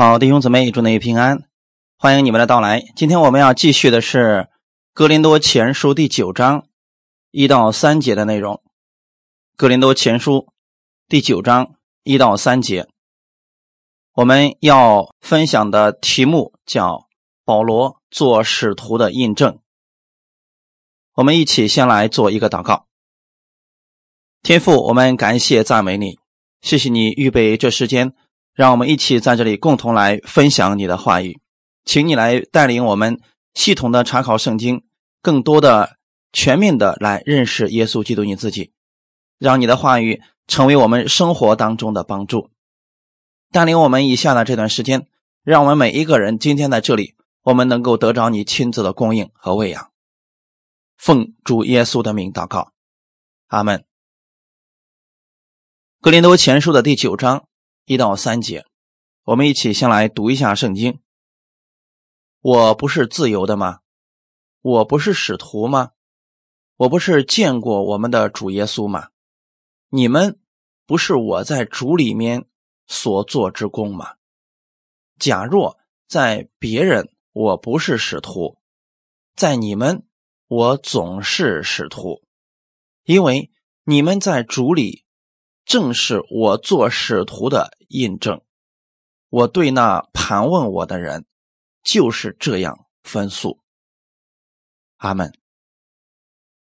[0.00, 1.42] 好，弟兄姊妹，祝你平安，
[1.96, 2.80] 欢迎你们的到来。
[2.94, 4.18] 今天我们要继续的是
[4.94, 6.68] 《哥林多前书》第九章
[7.32, 8.54] 一到三节的内容。
[9.56, 10.32] 《哥林多前书》
[11.08, 11.74] 第九章
[12.04, 12.86] 一到三节，
[14.12, 17.08] 我们要分享的题目叫
[17.44, 19.58] “保罗做使徒的印证”。
[21.14, 22.86] 我们一起先来做一个祷告。
[24.44, 26.20] 天父，我们感谢赞美你，
[26.60, 28.14] 谢谢你预备这时间。
[28.58, 31.38] 让我们一起在这里共同来分享你的话语，
[31.84, 33.20] 请你来带领我们
[33.54, 34.82] 系统的查考圣经，
[35.22, 35.96] 更多的、
[36.32, 38.72] 全面的来认识耶稣基督你自己，
[39.38, 42.50] 让你的话语成为我们生活当中的帮助。
[43.52, 45.06] 带领我们以下的这段时间，
[45.44, 49.92] 让我们每一个人今天在这里，我们能够得着你亲自的供应和喂养。
[50.96, 52.72] 奉主耶稣的名祷告，
[53.46, 53.84] 阿门。
[56.00, 57.47] 格林多前书的第九章。
[57.88, 58.66] 一到三节，
[59.24, 61.00] 我们一起先来读一下圣经。
[62.42, 63.80] 我不是自由的吗？
[64.60, 65.92] 我不是使徒吗？
[66.76, 69.08] 我不是见过我们的主耶稣吗？
[69.88, 70.38] 你们
[70.84, 72.44] 不是我在主里面
[72.86, 74.16] 所做之功吗？
[75.18, 78.58] 假若在别人我不是使徒，
[79.34, 80.06] 在你们
[80.46, 82.22] 我总是使徒，
[83.04, 83.50] 因为
[83.84, 85.06] 你们在主里。
[85.68, 88.40] 正是我做使徒的印证，
[89.28, 91.26] 我对那盘问我的人
[91.84, 93.60] 就是这样分诉。
[94.96, 95.30] 阿门。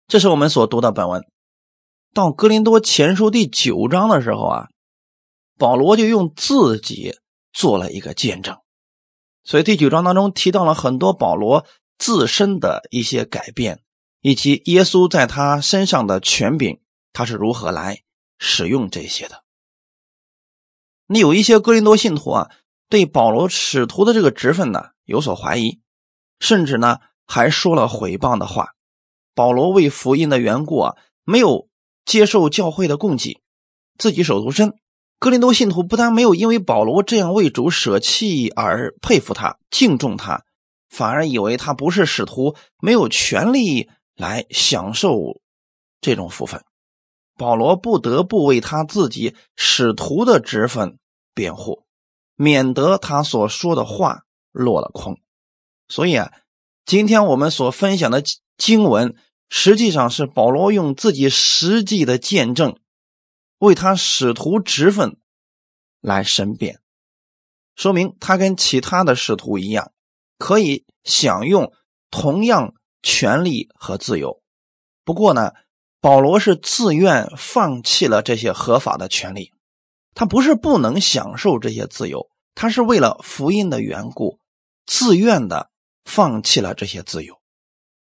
[0.07, 1.25] 这是我们所读的本文。
[2.13, 4.67] 到格林多前书第九章的时候啊，
[5.57, 7.17] 保罗就用自己
[7.51, 8.59] 做了一个见证，
[9.43, 11.65] 所以第九章当中提到了很多保罗
[11.97, 13.81] 自身的一些改变，
[14.21, 16.79] 以及耶稣在他身上的权柄，
[17.11, 18.03] 他是如何来。
[18.45, 19.41] 使用这些的，
[21.07, 22.51] 你有一些哥林多信徒啊，
[22.89, 25.79] 对保罗使徒的这个职分呢有所怀疑，
[26.41, 28.73] 甚至呢还说了毁谤的话。
[29.33, 31.69] 保罗为福音的缘故啊，没有
[32.03, 33.41] 接受教会的供给，
[33.97, 34.77] 自己手头深。
[35.19, 40.43] 哥林多信徒不但没有因为保罗这样为主舍弃而佩服他、敬重他，
[40.89, 45.39] 反而以为他不是使徒，没有权利来享受
[46.01, 46.61] 这种福分。
[47.35, 50.99] 保罗不得不为他自己使徒的职分
[51.33, 51.85] 辩护，
[52.35, 55.19] 免得他所说的话落了空。
[55.87, 56.31] 所以啊，
[56.85, 58.23] 今天我们所分享的
[58.57, 59.15] 经文，
[59.49, 62.77] 实际上是保罗用自己实际的见证，
[63.57, 65.17] 为他使徒职分
[66.01, 66.79] 来申辩，
[67.75, 69.91] 说明他跟其他的使徒一样，
[70.37, 71.73] 可以享用
[72.11, 74.43] 同样权利和自由。
[75.03, 75.53] 不过呢。
[76.03, 79.53] 保罗是自愿放弃了这些合法的权利，
[80.13, 84.37] 他不是不能享受这些自由，他是为了福音的缘故，
[84.85, 85.69] 自愿的
[86.03, 87.39] 放弃了这些自由。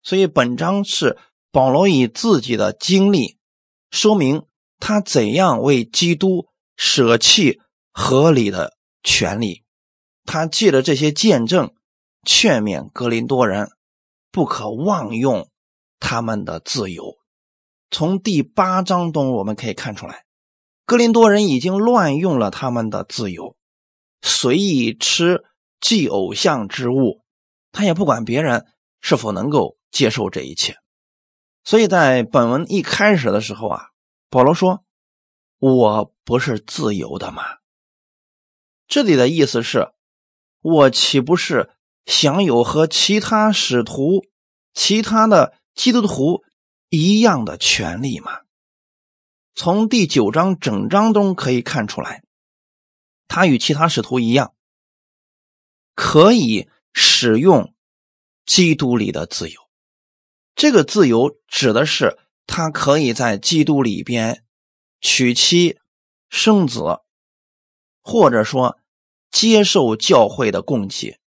[0.03, 1.17] 所以本章是
[1.51, 3.39] 保罗以自己的经历
[3.89, 4.43] 说明
[4.77, 7.59] 他怎样为基督舍弃
[7.91, 9.63] 合理的权利，
[10.23, 11.73] 他借着这些见证
[12.23, 13.71] 劝勉格林多人
[14.31, 15.49] 不可妄用
[15.99, 17.15] 他们的自由。
[17.89, 20.25] 从第八章中我们可以看出来，
[20.85, 23.55] 格林多人已经乱用了他们的自由，
[24.21, 25.45] 随意吃
[25.79, 27.23] 祭偶像之物，
[27.71, 28.65] 他也不管别人
[28.99, 30.77] 是否能够接受这一切。
[31.63, 33.87] 所以在本文一开始的时候啊，
[34.29, 34.83] 保罗说
[35.59, 37.43] ：“我不是自由的吗？”
[38.87, 39.91] 这里的意思是，
[40.61, 41.71] 我岂不是
[42.05, 44.25] 享有和其他使徒、
[44.73, 46.43] 其他的基督徒？
[46.89, 48.41] 一样的权利吗？
[49.53, 52.23] 从第九章整章中可以看出来，
[53.27, 54.53] 他与其他使徒一样，
[55.95, 57.73] 可以使用
[58.45, 59.59] 基督里的自由。
[60.55, 64.45] 这个自由指的是他可以在基督里边
[65.01, 65.77] 娶妻
[66.29, 67.01] 生子，
[68.01, 68.79] 或者说
[69.29, 71.19] 接受教会的供给，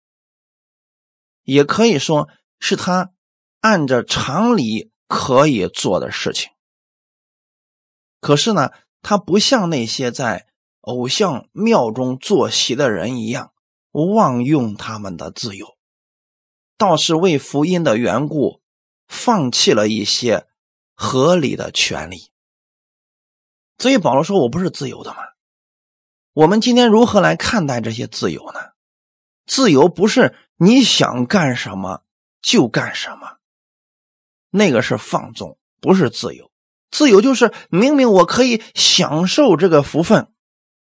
[1.43, 2.29] 也可以说
[2.59, 3.11] 是他
[3.59, 4.91] 按着常理。
[5.09, 6.51] 可以做的事情，
[8.21, 8.69] 可是呢，
[9.01, 10.47] 他不像那些在
[10.81, 13.51] 偶像庙中坐席的人一样
[13.91, 15.77] 妄用他们的自由，
[16.77, 18.61] 倒是为福音的缘故
[19.07, 20.47] 放弃了一些
[20.93, 22.29] 合理的权利。
[23.79, 25.17] 所以保罗说：“我不是自由的吗？”
[26.33, 28.59] 我们今天如何来看待这些自由呢？
[29.47, 32.03] 自由不是你想干什么
[32.43, 33.38] 就干什么。
[34.49, 36.51] 那个是放纵，不是自由。
[36.91, 40.33] 自由就是明明我可以享受这个福分，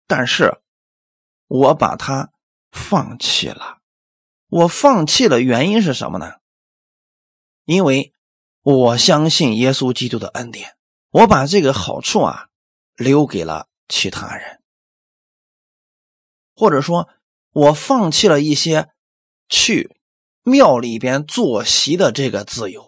[0.06, 0.60] 但是
[1.46, 2.30] 我把它
[2.70, 3.78] 放弃了。
[4.48, 6.34] 我放弃了，原因是什么呢？
[7.64, 8.14] 因为
[8.62, 10.76] 我相信耶稣基督的恩典，
[11.10, 12.48] 我把这个好处啊
[12.94, 14.62] 留给了其他人，
[16.54, 17.08] 或者说，
[17.52, 18.88] 我放弃了一些
[19.48, 19.96] 去
[20.42, 22.87] 庙里边坐席的这个自由，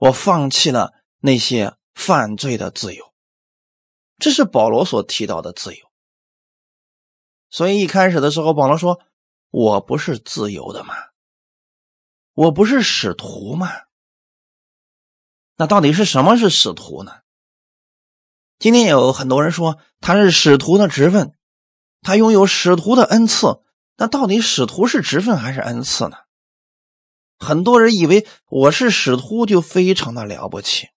[0.00, 3.12] 我放弃了那些犯罪的自由。
[4.18, 5.90] 这是保罗所提到的自由。
[7.50, 9.00] 所以一开始的时候，保罗说
[9.50, 10.94] ：“我不是自由的吗？
[12.32, 13.68] 我不是使徒吗？
[15.56, 17.20] 那到底是什么是使徒呢？”
[18.58, 21.34] 今天有很多人说他是使徒的职分，
[22.00, 23.62] 他拥有使徒的恩赐。
[23.96, 26.16] 那到底使徒是职分还是恩赐呢？
[27.40, 30.88] 很多人以为我是使徒就非常的了不起，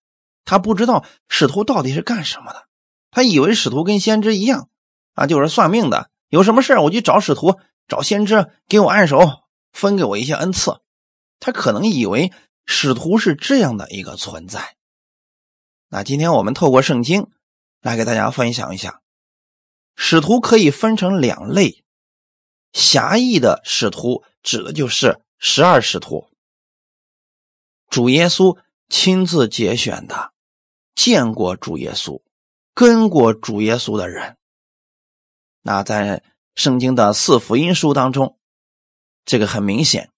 [0.43, 2.67] 他不知道使徒到底是干什么的。
[3.09, 4.69] 他以为使徒跟先知一样
[5.13, 6.09] 啊，就是算命的。
[6.27, 7.57] 有什么事我就找使徒、
[7.87, 9.19] 找先知给我按手，
[9.71, 10.81] 分给我一些恩赐。
[11.39, 12.31] 他可能以为
[12.65, 14.75] 使徒是这样的一个存在。
[15.89, 17.29] 那今天我们透过圣经
[17.81, 19.01] 来给大家分享一下，
[19.95, 21.83] 使徒可以分成两类。
[22.73, 26.27] 狭义的使徒指的就是十二使徒，
[27.93, 28.57] 主耶稣
[28.89, 30.33] 亲自节选的，
[30.95, 32.23] 见过主耶稣、
[32.73, 34.35] 跟过主耶稣的人。
[35.61, 36.23] 那在
[36.55, 38.39] 圣经的四福音书当中，
[39.25, 40.09] 这个很明显，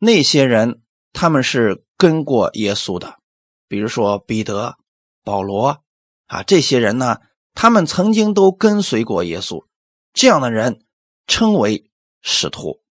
[0.00, 0.82] 那些人
[1.12, 3.20] 他们是跟过耶稣的，
[3.68, 4.76] 比如说彼得、
[5.22, 5.84] 保罗
[6.26, 7.20] 啊，这些人呢，
[7.54, 9.64] 他们曾经都跟随过耶稣，
[10.12, 10.84] 这样的人
[11.28, 11.88] 称为
[12.20, 12.82] 使徒。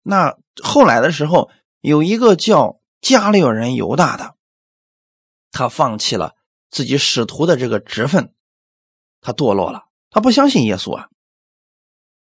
[0.00, 1.50] 那后来的时候，
[1.86, 4.34] 有一个叫加略人犹大的，
[5.52, 6.34] 他放弃了
[6.68, 8.34] 自己使徒的这个职分。
[9.20, 11.10] 他堕落了，他不相信耶稣啊。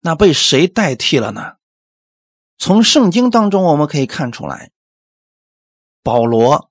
[0.02, 1.56] 那被谁代替了呢？
[2.58, 4.72] 从圣经当中我们可以看出来，
[6.02, 6.70] 保罗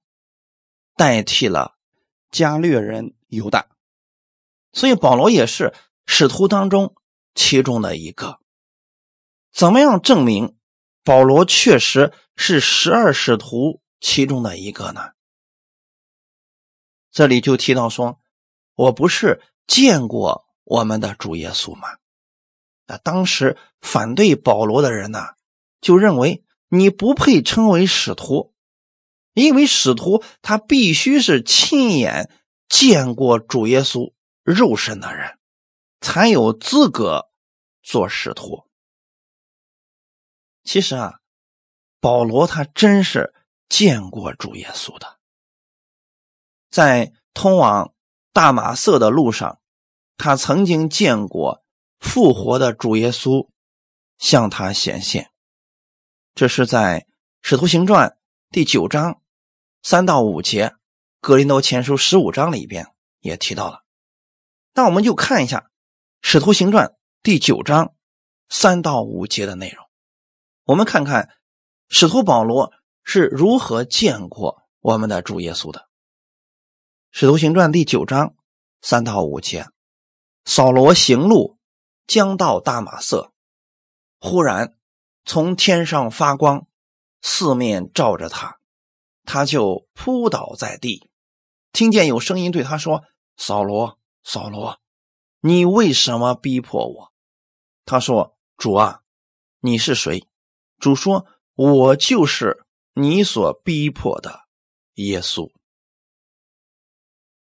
[0.95, 1.79] 代替了
[2.31, 3.69] 加略人犹大，
[4.75, 5.73] 所以保罗也是
[6.05, 6.95] 使徒当中
[7.35, 8.39] 其中的一个。
[9.51, 10.59] 怎么样证明
[11.05, 15.13] 保罗确实是十二使徒其中的一个呢？
[17.11, 18.21] 这里就提到说，
[18.75, 19.41] 我不是。
[19.69, 21.89] 见过我们的主耶稣吗？
[22.87, 25.21] 那当时反对保罗的人呢，
[25.81, 28.53] 就认为你不配称为使徒，
[29.33, 32.29] 因为使徒他必须是亲眼
[32.69, 34.13] 见过主耶稣
[34.43, 35.39] 肉身的人，
[36.01, 37.31] 才有资格
[37.83, 38.67] 做使徒。
[40.65, 41.21] 其实啊，
[42.01, 43.35] 保罗他真是
[43.69, 45.19] 见过主耶稣的，
[46.71, 47.93] 在通往。
[48.35, 49.61] 大马色的路上，
[50.17, 51.63] 他曾经见过
[51.99, 53.51] 复活的主耶稣
[54.17, 55.31] 向他显现。
[56.35, 57.01] 这是在
[57.43, 58.09] 《使徒行传》
[58.51, 59.21] 第九章
[59.83, 60.69] 三到五节，
[61.21, 62.87] 《格林多前书》十五章里边
[63.21, 63.85] 也提到了。
[64.73, 65.59] 那我们就看一下
[66.23, 66.87] 《使徒行传》
[67.23, 67.95] 第九章
[68.49, 69.82] 三到五节的内容。
[70.65, 71.29] 我们看看
[71.89, 72.73] 使徒保罗
[73.03, 75.89] 是如何见过我们的主耶稣的。
[77.11, 78.37] 使徒行传第九章
[78.81, 79.67] 三到五节，
[80.45, 81.59] 扫罗行路
[82.07, 83.33] 将到大马色，
[84.21, 84.77] 忽然
[85.25, 86.67] 从天上发光，
[87.21, 88.59] 四面照着他，
[89.25, 91.11] 他就扑倒在地，
[91.73, 93.05] 听见有声音对他说
[93.37, 94.81] ：“扫罗，扫罗，
[95.41, 97.13] 你为什么逼迫我？”
[97.85, 99.03] 他说：“主啊，
[99.59, 100.27] 你是谁？”
[100.83, 104.41] 主说：“我就是你所逼迫的
[104.95, 105.49] 耶稣。”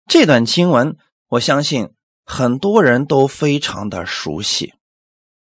[0.05, 0.97] 这段经文，
[1.27, 1.93] 我相信
[2.25, 4.73] 很多人都非常的熟悉。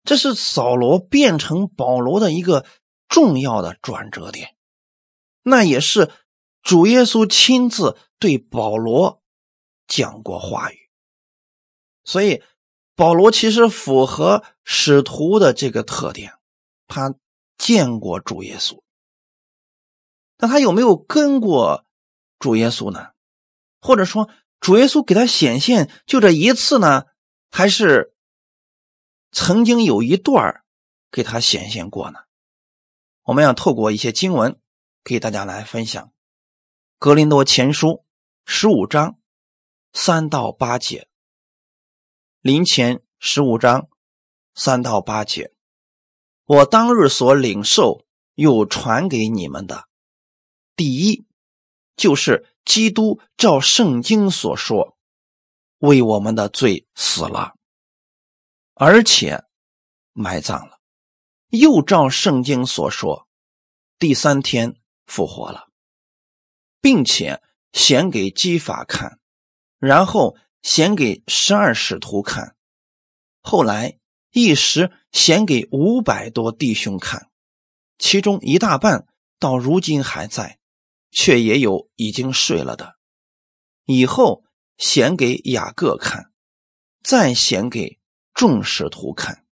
[0.03, 2.65] 这是扫罗变成保罗的一个
[3.07, 4.57] 重要的转折点，
[5.43, 6.11] 那也是
[6.61, 9.21] 主耶稣亲自对保罗
[9.87, 10.89] 讲过话语。
[12.03, 12.43] 所以，
[12.95, 16.33] 保罗其实符合使徒的这个特点，
[16.85, 17.15] 他
[17.59, 18.81] 见过主耶稣。
[20.39, 21.85] 那他有没有跟过
[22.39, 23.11] 主耶稣呢？
[23.79, 24.27] 或者说？
[24.61, 27.05] 主耶稣给他显现就这一次呢，
[27.49, 28.13] 还是
[29.31, 30.65] 曾经有一段
[31.09, 32.19] 给他显现过呢？
[33.23, 34.59] 我们要透过一些经文
[35.01, 36.07] 给大家来分享，
[36.97, 37.87] 《格林多前书》
[38.45, 39.17] 十五章
[39.93, 41.03] 三到八节，
[42.41, 43.87] 《林前》十五章
[44.53, 45.53] 三到八节，
[46.49, 49.87] 我当日所领受又传给你们的，
[50.75, 51.25] 第一
[51.95, 52.47] 就是。
[52.65, 54.95] 基督照圣经所说，
[55.79, 57.55] 为我们的罪死了，
[58.75, 59.43] 而且
[60.13, 60.79] 埋葬了，
[61.47, 63.27] 又照圣经所说，
[63.97, 64.75] 第三天
[65.07, 65.69] 复活了，
[66.79, 67.41] 并且
[67.73, 69.19] 显给基法看，
[69.79, 72.55] 然后显给十二使徒看，
[73.41, 73.97] 后来
[74.31, 77.29] 一时显给五百多弟兄看，
[77.97, 79.07] 其中一大半
[79.39, 80.59] 到如今还在，
[81.11, 82.97] 却也有已经睡了的。
[83.85, 84.43] 以后
[84.77, 86.31] 显给雅各看，
[87.01, 87.99] 再显给
[88.33, 89.45] 众使徒看，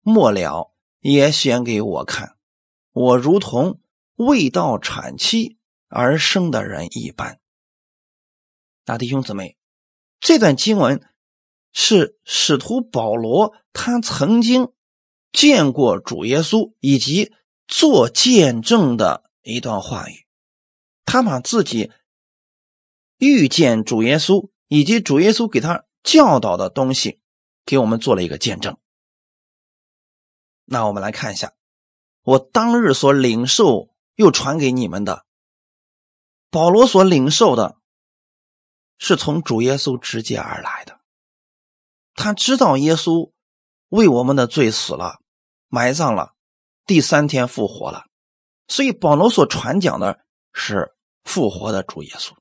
[0.00, 2.36] 末了也显给我看。
[2.92, 3.80] 我如同
[4.16, 7.38] 未到产期而生的人一般。
[8.84, 9.56] 大弟兄姊妹，
[10.18, 11.00] 这段经文
[11.78, 14.72] 是使徒保罗他曾经
[15.30, 17.34] 见过主耶稣以及
[17.68, 20.26] 做见证的一段话语，
[21.04, 21.92] 他把自己。
[23.18, 27.18] 遇见主耶稣以及主耶稣给他教导的东西，
[27.64, 28.76] 给我们做了一个见证。
[30.66, 31.54] 那我们来看一下，
[32.22, 35.24] 我当日所领受又传给你们的，
[36.50, 37.78] 保罗所领受的，
[38.98, 40.95] 是从主耶稣直接而来的。
[42.16, 43.30] 他知道耶稣
[43.90, 45.20] 为我们的罪死了，
[45.68, 46.32] 埋葬了，
[46.86, 48.06] 第三天复活了，
[48.66, 50.18] 所以保罗所传讲的
[50.52, 52.32] 是复活的主耶稣。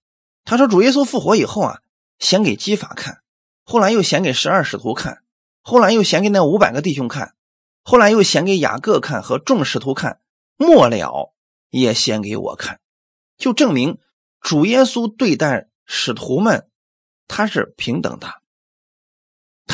[0.46, 1.82] 他说：“主耶稣复活以后啊，
[2.20, 3.22] 显给基法看，
[3.64, 5.24] 后来又显给十二使徒看，
[5.62, 7.36] 后来又显给那五百个弟兄看，
[7.84, 10.22] 后来又显给雅各看和众使徒看，
[10.56, 11.34] 末了
[11.70, 12.80] 也显给我看，
[13.38, 14.00] 就证明
[14.40, 16.70] 主耶稣对待使徒们，
[17.28, 18.42] 他是平等的。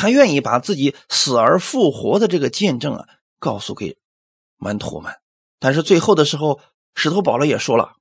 [0.02, 3.06] 他愿意把自己死而复活的这个见证啊，
[3.38, 3.96] 告诉给
[4.56, 5.14] 门徒们。
[5.60, 6.58] 但是最后的时候，
[6.96, 7.94] 石头保罗也说了，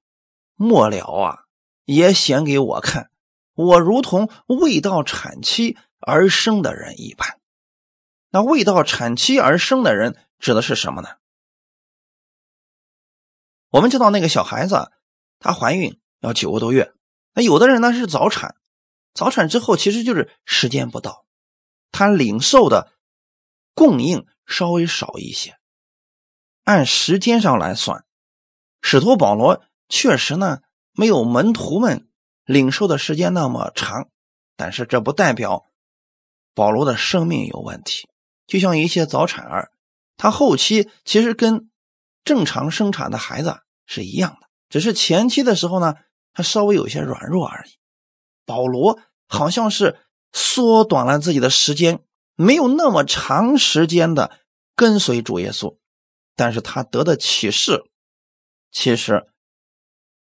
[0.55, 1.43] 末了啊。”
[1.85, 3.09] 也显给我看，
[3.53, 7.39] 我如同未到产期而生的人一般。
[8.29, 11.09] 那未到产期而生的人指的是什么呢？
[13.69, 14.91] 我们知道那个小孩子，
[15.39, 16.93] 她怀孕要九个多月。
[17.33, 18.55] 那有的人呢是早产，
[19.13, 21.25] 早产之后其实就是时间不到，
[21.91, 22.91] 他领受的
[23.73, 25.57] 供应稍微少一些。
[26.63, 28.05] 按时间上来算，
[28.81, 30.59] 使徒保罗确实呢。
[30.93, 32.09] 没有门徒们
[32.43, 34.09] 领受的时间那么长，
[34.57, 35.65] 但是这不代表
[36.53, 38.09] 保罗的生命有问题。
[38.45, 39.71] 就像一些早产儿，
[40.17, 41.71] 他后期其实跟
[42.25, 45.95] 正常生产的孩子是一样的，只是前期的时候呢，
[46.33, 47.71] 他稍微有些软弱而已。
[48.45, 49.97] 保罗好像是
[50.33, 52.03] 缩短了自己的时间，
[52.35, 54.39] 没有那么长时间的
[54.75, 55.77] 跟随主耶稣，
[56.35, 57.83] 但是他得的启示
[58.71, 59.27] 其实。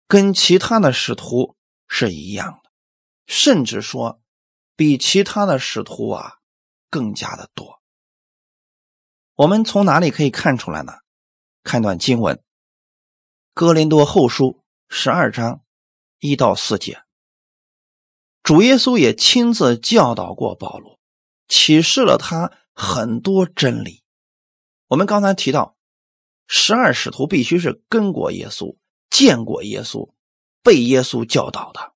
[0.06, 1.54] 跟其他的使徒
[1.86, 2.70] 是一样的，
[3.28, 4.20] 甚至说
[4.74, 6.38] 比其他的使徒啊
[6.90, 7.80] 更加的多。
[9.36, 10.94] 我们从哪里可以看出来呢？
[11.62, 12.34] 看段经文，
[13.54, 14.46] 《哥林多后书》
[14.88, 15.62] 十二章
[16.18, 17.04] 一到四节，
[18.42, 20.98] 主耶稣也亲自教导过保罗，
[21.48, 24.02] 启示了他很多真理。
[24.88, 25.76] 我们刚才提到，
[26.46, 28.76] 十二使徒必须是跟过耶稣。
[29.10, 30.12] 见过耶稣，
[30.62, 31.92] 被耶稣教导的，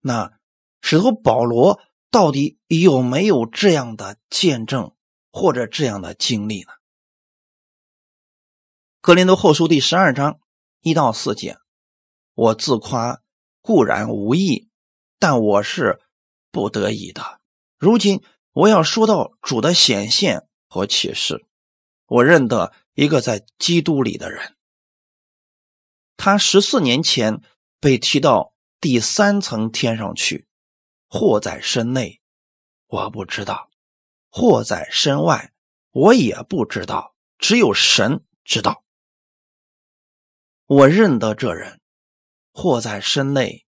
[0.00, 0.38] 那
[0.80, 1.80] 使徒保罗
[2.12, 4.94] 到底有没有这样的见证
[5.32, 6.68] 或者这样的经历呢？
[9.00, 10.38] 格林多后书第十二章
[10.80, 11.58] 一到四节，
[12.34, 13.20] 我自夸
[13.60, 14.67] 固然无益，
[15.18, 16.00] 但我是
[16.50, 17.40] 不得已的。
[17.76, 18.22] 如今
[18.52, 21.46] 我要说到主的显现和启示，
[22.06, 24.56] 我认得一个在基督里的人。
[26.16, 27.40] 他十四年前
[27.78, 30.48] 被提到第三层天上去，
[31.08, 32.20] 或在身内，
[32.88, 33.68] 我不知道；
[34.28, 35.52] 或在身外，
[35.92, 37.14] 我也不知道。
[37.38, 38.82] 只有神知道。
[40.66, 41.80] 我认得这人，
[42.52, 43.64] 或在身内，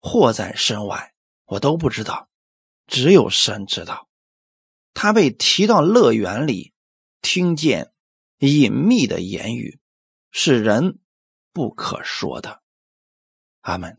[0.00, 1.14] 或在身外，
[1.44, 2.28] 我都不知道。
[2.86, 4.08] 只有神知道。
[4.94, 6.72] 他被提到乐园里，
[7.20, 7.92] 听见
[8.38, 9.78] 隐秘的言语，
[10.30, 10.98] 是人。
[11.50, 12.62] 不可说的，
[13.62, 13.98] 阿门。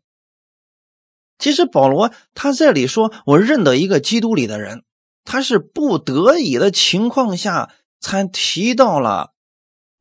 [1.37, 4.85] 其实保罗他这里说，我认得一个基督里的人，
[5.25, 9.33] 他是不得已的情况下才提到了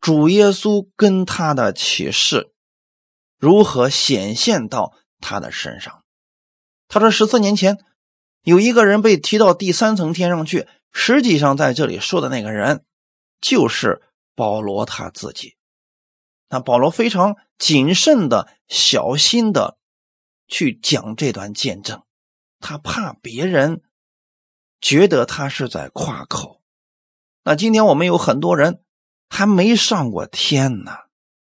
[0.00, 2.52] 主耶稣跟他的启示
[3.38, 6.04] 如何显现到他的身上。
[6.88, 7.78] 他说十四年前
[8.42, 12.84] 有一个人被提到第三层天上去，实际上在这里说的那个人
[13.40, 14.02] 就是
[14.34, 15.56] 保罗他自己。
[16.48, 19.76] 那保罗非常谨慎的、小心的
[20.46, 22.02] 去讲这段见证，
[22.58, 23.82] 他怕别人
[24.80, 26.62] 觉得他是在夸口。
[27.44, 28.82] 那今天我们有很多人
[29.28, 30.96] 还没上过天呢，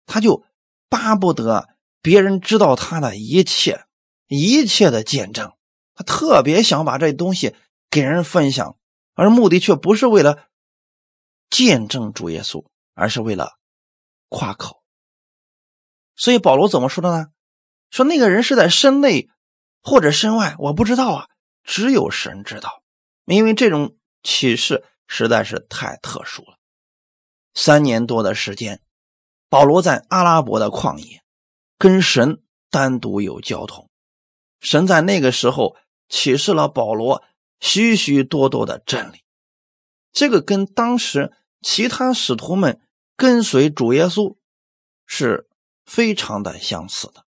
[0.06, 0.46] 他就
[0.88, 1.68] 巴不得
[2.04, 3.86] 别人知道他的一切
[4.28, 5.54] 一切的见证，
[5.96, 7.56] 他特别想把这东西
[7.90, 8.78] 给人分享，
[9.16, 10.46] 而目的却不是为了
[11.50, 13.58] 见证主耶稣，而是为了
[14.30, 14.84] 夸口。
[16.16, 17.32] 所以保罗怎么说的呢？
[17.90, 19.30] 说那个人是在身内
[19.82, 21.30] 或者身外，我不知道啊，
[21.64, 22.84] 只有神知道，
[23.26, 24.86] 因为这种启示。
[25.06, 26.58] 实在是太特殊了。
[27.54, 28.82] 三年多的时间，
[29.48, 31.22] 保罗在阿拉伯的旷野
[31.84, 33.90] 跟神单独有交通。
[34.62, 35.76] 神在那个时候
[36.08, 37.26] 启示了保罗
[37.60, 39.26] 许许多多的真理，
[40.14, 42.80] 这个跟当时其他使徒们
[43.18, 44.38] 跟随主耶稣
[45.06, 45.50] 是
[45.86, 47.26] 非常的相似的。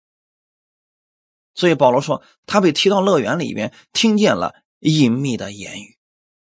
[1.54, 5.96] 所以保罗说，他被提到乐园里边，听见了隐秘的言语。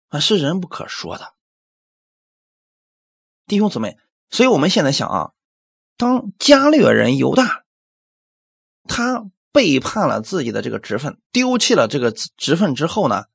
[0.07, 1.35] 啊，是人不可说的，
[3.47, 3.99] 弟兄姊妹。
[4.31, 5.33] 所以我们现在想啊，
[5.97, 7.64] 当加略人犹大，
[8.88, 13.26] 他背叛了自己的这个职分，丢弃了这个职分之后呢，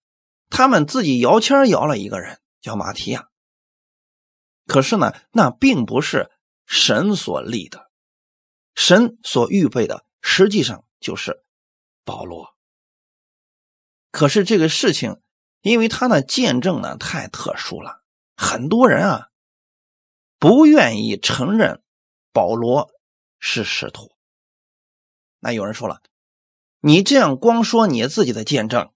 [0.50, 3.30] 他们自己摇签摇了一个人，叫马提亚。
[4.66, 6.32] 可是呢，那并不是
[6.66, 7.90] 神所立的，
[8.76, 11.44] 神所预备的，实际上就是
[12.04, 12.54] 保罗。
[14.12, 15.22] 可是这个事情。
[15.64, 18.04] 因为他的见证呢太特殊了，
[18.36, 19.30] 很多人啊
[20.38, 21.82] 不愿意承认
[22.34, 22.90] 保罗
[23.40, 24.13] 是使徒。
[25.44, 26.02] 那有人说了，
[26.80, 28.94] 你这样光说你自己的见证，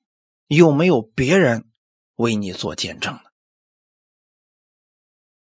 [0.47, 1.69] 有没有别人
[2.15, 3.21] 为你做见证呢？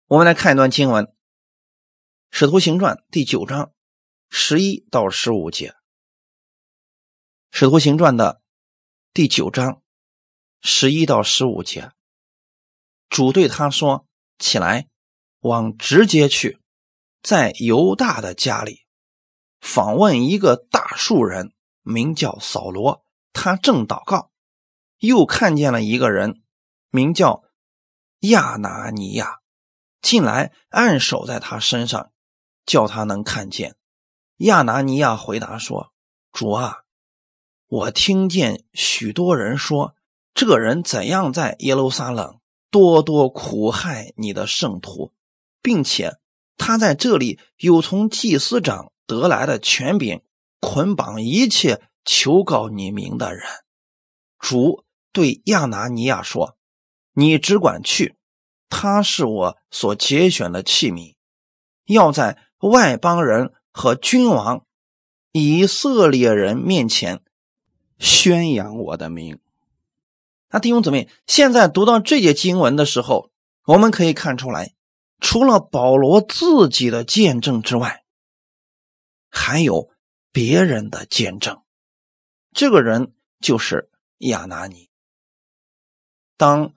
[0.06, 1.04] 我们来看一段经文，
[2.30, 3.75] 《使徒行传》第九章
[4.30, 5.70] 十一到十五节，
[7.50, 8.40] 《使徒行传》的
[9.12, 9.82] 第九章。
[10.66, 11.92] 十一到十五节，
[13.11, 14.06] 主对他说
[14.40, 14.88] ：“起来，
[15.40, 16.58] 往直接去，
[17.23, 18.84] 在犹大的家里
[19.64, 23.03] 访问一个大树人，名叫扫罗。
[23.33, 24.31] 他正祷告，
[24.98, 26.42] 又看见了一个人，
[26.90, 27.44] 名叫
[28.20, 29.38] 亚拿尼亚，
[30.03, 32.12] 进来按手在他身上，
[32.66, 33.74] 叫他能看见。
[34.37, 35.94] 亚拿尼亚回答说
[36.31, 36.83] ：‘主啊，
[37.66, 39.94] 我听见许多人说。’”
[40.35, 42.38] 这个人怎样在耶路撒冷
[42.70, 45.14] 多多苦害你的圣徒，
[45.62, 46.18] 并且
[46.59, 50.23] 他在这里有从祭司长得来的权柄，
[50.61, 53.45] 捆绑一切求告你名的人。
[54.38, 56.57] 主对亚拿尼亚说
[57.14, 58.17] ：“你只管去，
[58.69, 61.14] 他是我所节选的器皿，
[61.87, 64.64] 要在外邦人和君王、
[65.33, 67.23] 以色列人面前
[67.99, 69.38] 宣扬我的名。”
[70.51, 73.31] 那弟兄姊妹，现在读到这节经文的时候，
[73.67, 74.75] 我们可以看出来，
[75.19, 78.04] 除了保罗自己的见证之外，
[79.35, 79.90] 还有
[80.31, 81.61] 别人的见证。
[82.53, 84.88] 这个人就是亚拿尼。
[86.37, 86.73] 当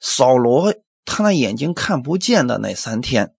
[0.00, 3.36] 扫罗他那眼睛看不见的那三天，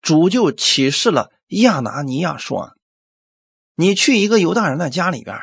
[0.00, 2.76] 主就启示了亚拿尼亚说
[3.76, 5.38] ：“你去一个犹大人的家里边。”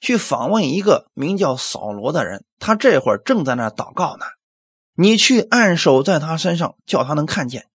[0.00, 4.26] 去访问一个名叫扫罗的人，他这会儿正在那祷告呢。
[4.92, 7.70] 你去按手在他身上，叫他能看见。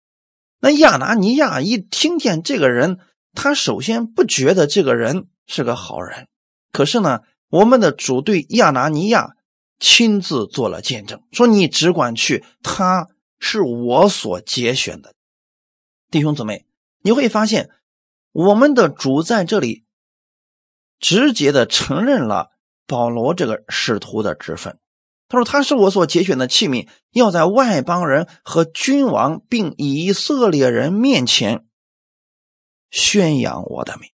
[0.59, 2.99] 那亚拿尼亚一听见这个人，
[3.33, 6.27] 他首先不觉得这个人是个好人。
[6.71, 9.35] 可是呢，我们的主对亚拿尼亚
[9.79, 13.07] 亲自做了见证，说你只管去，他
[13.39, 15.13] 是我所节选的
[16.09, 16.65] 弟兄姊妹。
[17.01, 17.69] 你会发现，
[18.31, 19.85] 我们的主在这里。
[21.01, 22.49] 直接的承认了
[22.85, 24.77] 保罗这个使徒的职分。
[25.29, 31.67] 他说：“他是我所节选的器皿，要在外邦人和君王并以色列人面前
[32.89, 34.09] 宣扬我的名。”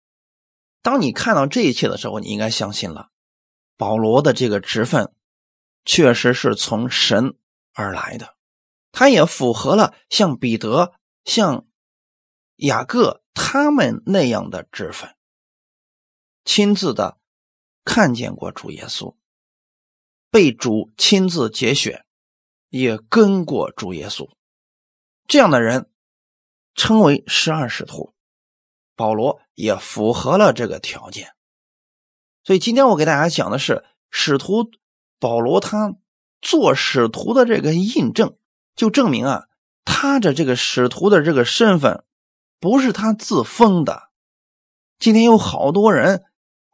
[0.83, 3.07] 当你看到这一切的时候，你应该相信了，
[3.77, 5.11] 保罗的这个职分
[5.83, 7.35] 确实是从神
[7.73, 8.35] 而来的，
[8.91, 11.65] 他也符合了像彼得、像
[12.57, 15.15] 雅各他们那样的职分。
[16.43, 17.17] 亲自的
[17.83, 19.15] 看见过主耶稣，
[20.35, 22.03] 被主亲自节选，
[22.67, 24.27] 也跟过主耶稣，
[25.29, 25.89] 这样的人
[26.73, 28.13] 称为十二使徒。
[28.97, 31.31] 保罗也符合了这个条件，
[32.43, 34.69] 所以今天我给大家讲的是使徒
[35.21, 35.95] 保罗他
[36.41, 38.35] 做使徒的这个印证，
[38.75, 39.45] 就证明啊，
[39.85, 42.03] 他的这个使徒的这个身份
[42.59, 44.09] 不是他自封的。
[44.99, 46.25] 今天有好多人。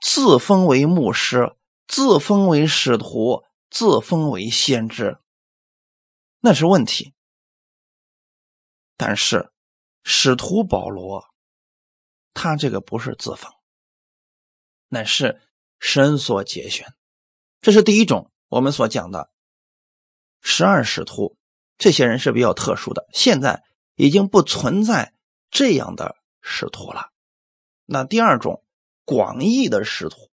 [0.04, 1.56] 自封为牧师，
[1.88, 5.18] 自封为使徒，自封为先知。
[6.42, 7.16] 那是问题。
[8.98, 9.52] 但是
[10.04, 11.26] 使徒保罗，
[12.34, 13.52] 他这个不是自封，
[14.90, 15.42] 乃是
[15.80, 16.94] 神所节选。
[17.62, 19.32] 这是第一种，我们所讲的
[20.42, 21.38] 十二使徒，
[21.78, 23.64] 这些人是比较特殊的，现在
[23.96, 25.16] 已经不存在
[25.50, 27.12] 这样的使徒了。
[27.86, 28.64] 那第二种
[29.06, 30.30] 广义的使徒，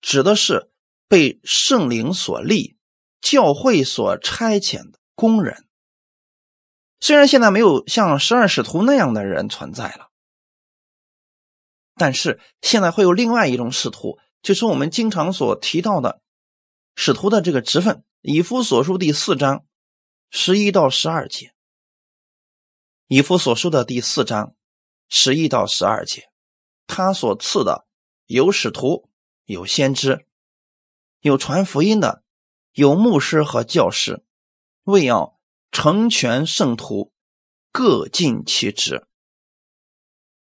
[0.00, 0.70] 指的是
[1.08, 2.76] 被圣灵所立、
[3.20, 5.66] 教会所差遣的工人。
[7.00, 10.10] 虽然现在没有像十二使徒那样的人存在了，
[11.94, 16.20] 但是现在会有另外一种使徒，就是我们经常所提到的
[16.94, 18.02] 使徒的这个职分。
[18.22, 19.64] 以夫所书第四章
[20.30, 21.52] 十一到十二节，
[23.06, 24.56] 以夫所书的第四章
[25.08, 26.28] 十一到十二节，
[26.88, 27.86] 他所赐的
[28.26, 29.08] 有使徒，
[29.44, 30.26] 有先知，
[31.26, 32.22] 有传福音的，
[32.72, 34.24] 有牧师和教师，
[34.84, 35.34] 为要。
[35.72, 37.12] 成全圣徒，
[37.70, 39.06] 各尽其职，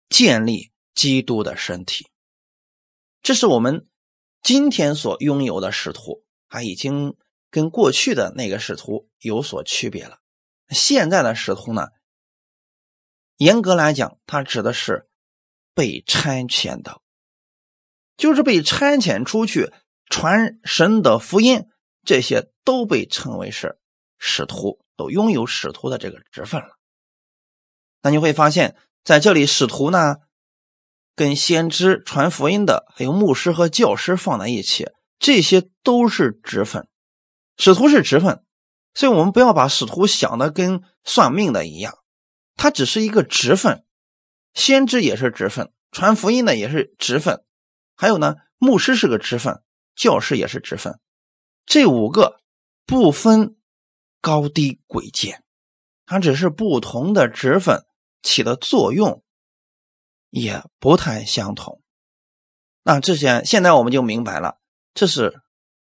[0.07, 2.07] 建立基督的身体。
[3.21, 3.87] 这是我们
[4.41, 7.15] 今天所拥有的使徒，他已经
[7.51, 10.19] 跟过去的那个使徒有所区别了。
[10.69, 11.89] 现在的使徒呢，
[13.37, 15.09] 严格来讲，它指的是
[15.75, 17.01] 被差遣的，
[18.17, 19.71] 就是被差遣出去
[20.10, 21.67] 传神的福音，
[22.04, 23.80] 这些都被称为是
[24.17, 24.80] 使徒。
[25.00, 26.72] 都拥有使徒的这个职分了，
[28.02, 30.17] 那你会发现在这里，使徒呢
[31.15, 36.89] 跟先知、传福音的，还有牧师和教师放在一起，这些都是职分。
[37.56, 38.43] 使徒是职分，
[38.93, 41.93] 所以我们不要把使徒想的跟算命的一样，
[42.58, 43.86] 他只是一个职分。
[44.54, 47.41] 先知也是职分，传福音的也是职分，
[47.95, 49.62] 还有呢，牧师是个职分，
[49.99, 50.99] 教师也是职分，
[51.67, 52.39] 这五个
[52.88, 53.55] 不分。
[54.21, 55.45] 高低贵贱，
[56.05, 57.85] 它只是不同的职分
[58.21, 59.23] 起的作用，
[60.29, 61.81] 也不太相同。
[62.83, 64.57] 那这些现在我们就明白了，
[64.93, 65.41] 这是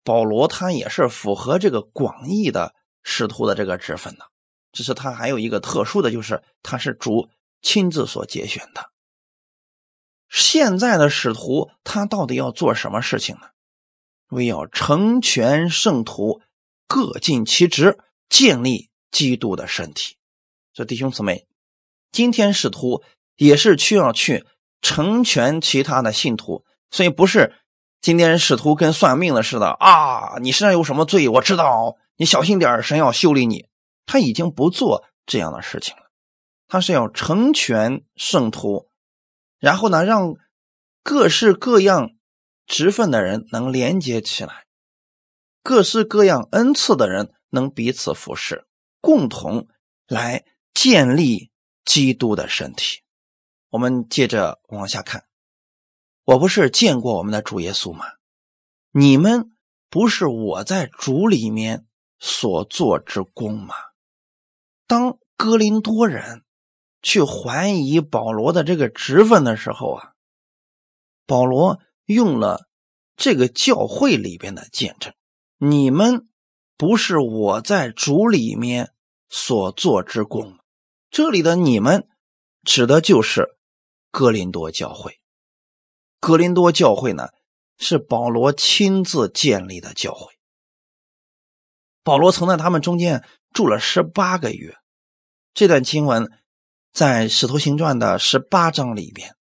[0.04, 4.26] 保罗他也是符合这个广义的使徒的这个职分的，
[4.70, 7.28] 只是他还有一个特殊的，就是他是主
[7.62, 8.92] 亲自所节选的。
[10.28, 13.48] 现在的使徒他到底要做什么事情呢？
[14.30, 16.40] 为要成全圣徒，
[16.86, 17.98] 各尽其职。
[18.28, 20.16] 建立基督的身体，
[20.72, 21.48] 所以弟兄姊妹，
[22.12, 23.02] 今天使徒
[23.34, 24.46] 也是需要去
[24.80, 27.56] 成全其他的信徒，所以不是
[28.00, 30.38] 今天使徒跟算命的似的啊！
[30.40, 31.28] 你身上有什么罪？
[31.28, 33.66] 我知道，你小心点神要修理你。
[34.06, 36.02] 他已经不做这样的事情了，
[36.68, 38.88] 他是要成全圣徒，
[39.58, 40.36] 然后呢，让
[41.02, 42.12] 各式各样
[42.70, 44.64] 职分的人能连接起来，
[45.64, 47.34] 各式各样恩赐的人。
[47.52, 48.64] 能彼此服侍，
[49.00, 49.66] 共同
[50.06, 51.50] 来建立
[51.84, 53.02] 基督的身体。
[53.70, 55.24] 我们接着往下看，
[56.22, 58.04] 我不是见过我们的主耶稣吗？
[58.92, 59.50] 你们
[59.88, 61.86] 不是我在主里面
[62.20, 63.74] 所做之功吗？
[64.86, 66.44] 当哥林多人
[67.02, 70.12] 去怀疑保罗的这个职分的时候啊，
[71.26, 71.80] 保罗
[72.12, 72.68] 用了
[73.16, 75.12] 这个教会里边的见证，
[75.58, 76.26] 你们。
[76.76, 78.94] 不是我在主里面
[79.28, 80.56] 所做之功，
[81.10, 82.08] 这里的你们
[82.62, 83.50] 指的就是
[84.10, 85.20] 哥林多教会。
[86.20, 87.28] 哥林多教会呢，
[87.76, 90.32] 是保罗亲自建立的教会。
[92.02, 94.74] 保罗曾在他们中间住了十八个月。
[95.52, 96.32] 这段经文
[96.94, 99.36] 在《使徒行传》的十八章里边。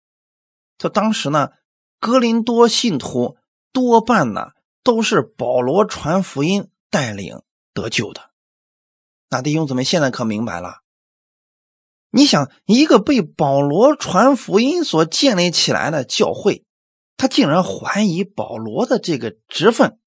[0.77, 1.51] 他当时呢，
[2.01, 3.37] 哥林多信徒
[3.73, 6.71] 多半呢都是保罗传福音。
[6.91, 7.43] 带领
[7.75, 8.31] 得救的，
[9.29, 10.77] 那弟兄姊妹现在可明白了？
[12.11, 16.65] 你想，一个被保罗传福音所建立起来的教会，
[17.19, 19.99] 他竟然怀疑保罗的这个职分，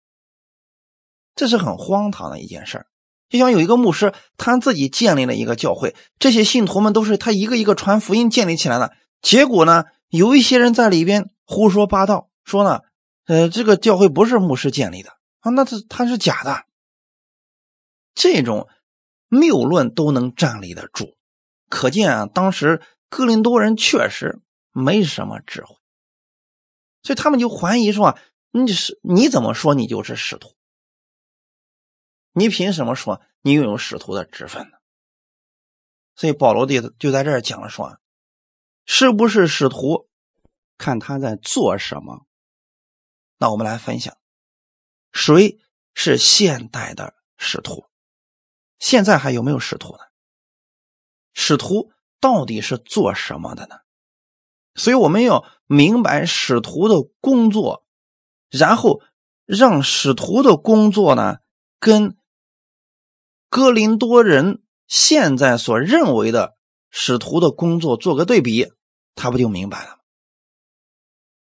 [1.36, 2.88] 这是很荒唐的一件事
[3.30, 8.92] 就像有一个牧师，他自己建立了一个教会，这些信徒们都是他一个一个传福音建立起来的。
[9.22, 12.82] 结果呢，有一些人在里边胡说八道，说呢，
[13.26, 16.66] 呃，这个教会不是牧师建立的啊，那他他是假的。
[18.14, 18.68] 这种
[19.30, 21.16] 谬论都能站立得住，
[21.70, 25.78] 可见啊，当时哥林多人确实没什么智慧，
[27.04, 28.18] 所以他们就怀疑说
[28.52, 30.58] ：“你是你怎么说你就是使徒？
[32.34, 34.78] 你凭什么说你拥有使徒的职分呢？”
[36.18, 37.98] 所以保罗就就在这讲了说
[38.86, 40.10] ：“是不是使徒，
[40.78, 42.26] 看他在做什么。”
[43.38, 44.18] 那我们来分享，
[45.12, 45.60] 谁
[45.94, 47.86] 是现代的使徒？
[48.78, 50.00] 现在还有没有使徒呢？
[51.34, 53.80] 使徒到底是做什么的呢？
[54.76, 57.86] 所以我们要明白使徒的工作，
[58.50, 59.02] 然后
[59.46, 61.38] 让使徒的工作呢，
[61.80, 62.16] 跟
[63.50, 66.58] 哥林多人现在所认为的
[66.92, 68.72] 使徒的工作做个对比，
[69.16, 69.98] 他不就明白了吗？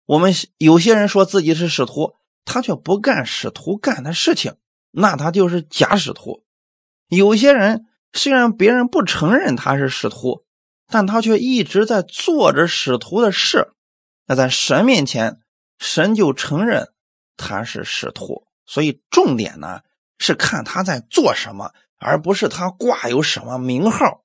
[0.07, 2.15] 我们有些人说自己是使徒，
[2.47, 4.57] 他却不干使徒干的事情，
[4.91, 6.45] 那他就是假使徒。
[7.09, 10.43] 有些人虽然别人不承认他是使徒。
[10.87, 13.73] 但他却一直在做着使徒的事，
[14.27, 15.41] 那在神面前，
[15.79, 16.93] 神就承认
[17.39, 18.47] 他是使徒。
[18.67, 19.81] 所以重点呢
[20.19, 24.24] 是看他在做什么，而不是他挂有什么名号。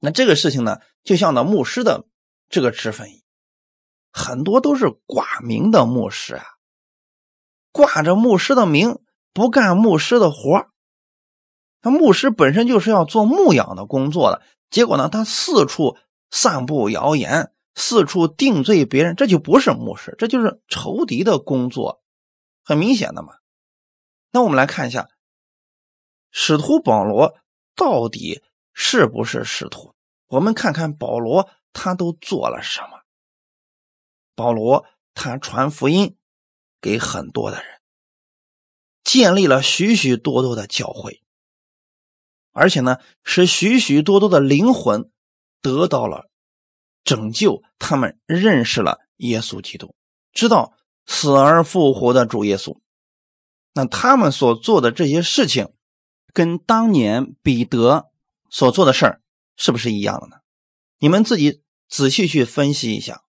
[0.00, 2.06] 那这个事情呢，就像那牧师的
[2.48, 3.08] 这个职分，
[4.12, 6.44] 很多都是挂名的牧师啊，
[7.72, 8.98] 挂着牧师的名，
[9.32, 10.66] 不干牧师的活
[11.80, 14.42] 那牧师本身就是要做牧养的工作的。
[14.70, 15.08] 结果呢？
[15.08, 15.96] 他四处
[16.30, 22.02] 散布谣言，四处定罪别人，这就不是牧师，这就是仇敌的工作，
[22.62, 23.34] 很明显的嘛。
[24.30, 25.08] 那我们来看一下，
[26.30, 27.34] 使徒保罗
[27.74, 28.42] 到底
[28.80, 29.92] 是不是使徒？
[30.28, 33.00] 我们看看保罗他都做了什么。
[34.36, 36.16] 保罗他传福音
[36.80, 37.80] 给很多的人，
[39.02, 41.24] 建立了许许多多的教会。
[42.52, 45.10] 而且呢，使许许多多的灵魂
[45.60, 46.30] 得到了
[47.02, 49.96] 拯救，他们认识了耶稣基督，
[50.32, 50.72] 知道
[51.04, 52.78] 死而复活的主耶稣。
[53.74, 55.72] 那他们所做的这些事情，
[56.32, 58.12] 跟当年彼得
[58.50, 59.20] 所做的事儿
[59.56, 60.36] 是不是一样的呢？
[60.98, 63.22] 你们自己仔细去分析一下，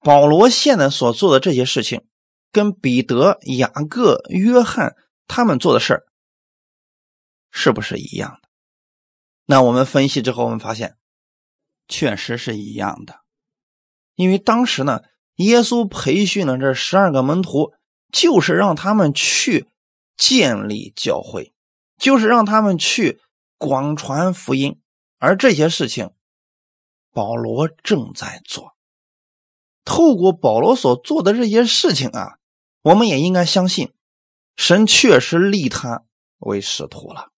[0.00, 2.06] 保罗现在所做的这些事情，
[2.52, 4.94] 跟彼得、雅各、约翰
[5.26, 6.04] 他们做的事儿。
[7.50, 8.48] 是不是一样的？
[9.46, 10.96] 那我们分析之后，我们发现
[11.88, 13.20] 确实是一样的。
[14.14, 15.00] 因为当时呢，
[15.36, 17.72] 耶稣培训了这十二个门徒，
[18.12, 19.66] 就是让他们去
[20.16, 21.54] 建立教会，
[21.96, 23.20] 就是让他们去
[23.58, 24.80] 广传福音。
[25.18, 26.12] 而这些事情，
[27.12, 28.76] 保罗正在做。
[29.84, 32.38] 透过保罗所做的这些事情啊，
[32.82, 33.92] 我们也应该相信，
[34.54, 36.04] 神确实立他
[36.38, 37.32] 为使徒了。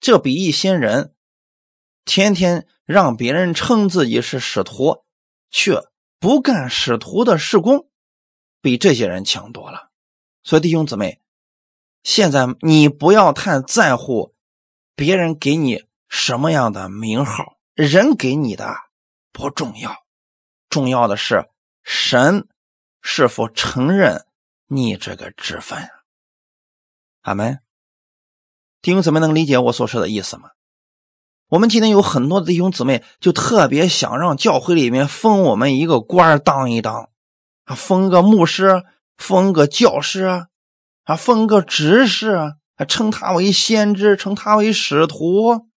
[0.00, 1.14] 这比一些人
[2.04, 5.04] 天天让别人称自己是使徒，
[5.50, 5.82] 却
[6.18, 7.88] 不干使徒的事工，
[8.60, 9.90] 比这些人强多了。
[10.42, 11.20] 所以弟兄姊妹，
[12.02, 14.34] 现在你不要太在乎
[15.00, 18.76] 别人给你什么样的名号，人给你的
[19.32, 19.96] 不重要，
[20.68, 21.48] 重要的是
[21.82, 22.46] 神
[23.00, 24.26] 是否承认
[24.66, 25.88] 你这个职分。
[27.22, 27.60] 阿门。
[28.82, 30.50] 弟兄姊妹能理解我所说的意思吗？
[31.48, 37.08] 我们今天有很多弟兄姊妹就特别想让教会里面封我们一个官当一当，
[37.64, 38.84] 啊，封个牧师，
[39.16, 40.46] 封个教师，
[41.04, 45.68] 啊，封个执事，称他为先知，称他为使徒。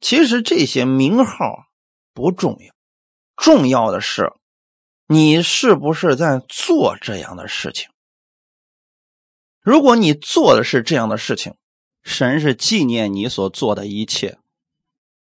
[0.00, 1.66] 其实这些名号
[2.12, 2.74] 不重要，
[3.36, 4.32] 重要的是
[5.06, 7.88] 你是不是在做这样的事情。
[9.60, 11.56] 如果你做的是这样的事情，
[12.02, 14.38] 神是纪念你所做的一切，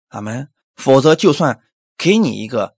[0.09, 0.49] 阿门。
[0.77, 1.63] 否则，就算
[1.99, 2.75] 给你一个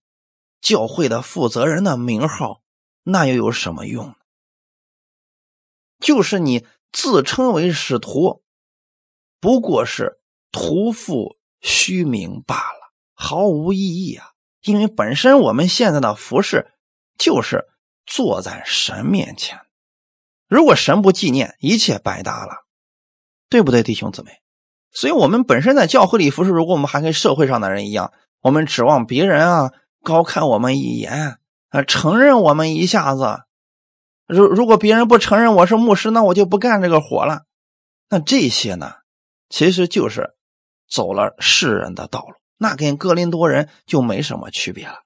[0.60, 2.62] 教会的负责人的名号，
[3.04, 4.14] 那又有什么用呢？
[6.00, 8.42] 就是你自称为使徒，
[9.40, 14.33] 不过是徒负虚名罢了，毫无意义啊！
[14.62, 16.72] 因为本身我们现在的服饰
[17.18, 17.66] 就是
[18.07, 19.59] 坐在神面前，
[20.46, 22.66] 如果神不纪念，一切白搭了。
[23.48, 24.40] 对不对，弟兄姊妹？
[24.92, 33.22] 所以，我们本身在教会里服侍，如果我们还跟社会上的人一样，我们指望别人啊高看我们一眼啊，承认我们一下子。
[34.35, 37.42] 如如果别人不承认我是牧师，那我就不干这个活了。
[38.09, 38.95] 那这些呢，
[39.49, 40.35] 其实就是
[40.88, 45.01] 走了世人的道路，那跟哥林多人就没什么区别了。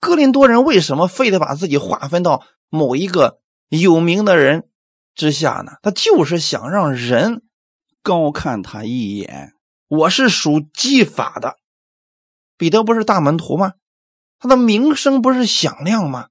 [0.00, 4.68] 哥林多人为什么非得把自己划分到某一个有名的人
[5.14, 5.72] 之下呢？
[5.82, 7.42] 他就是想让人。
[8.06, 9.54] 高看他一眼，
[9.88, 11.56] 我是属技法的。
[12.58, 13.72] 彼得不是大门徒吗？
[14.38, 16.28] 他的名声不是响亮吗？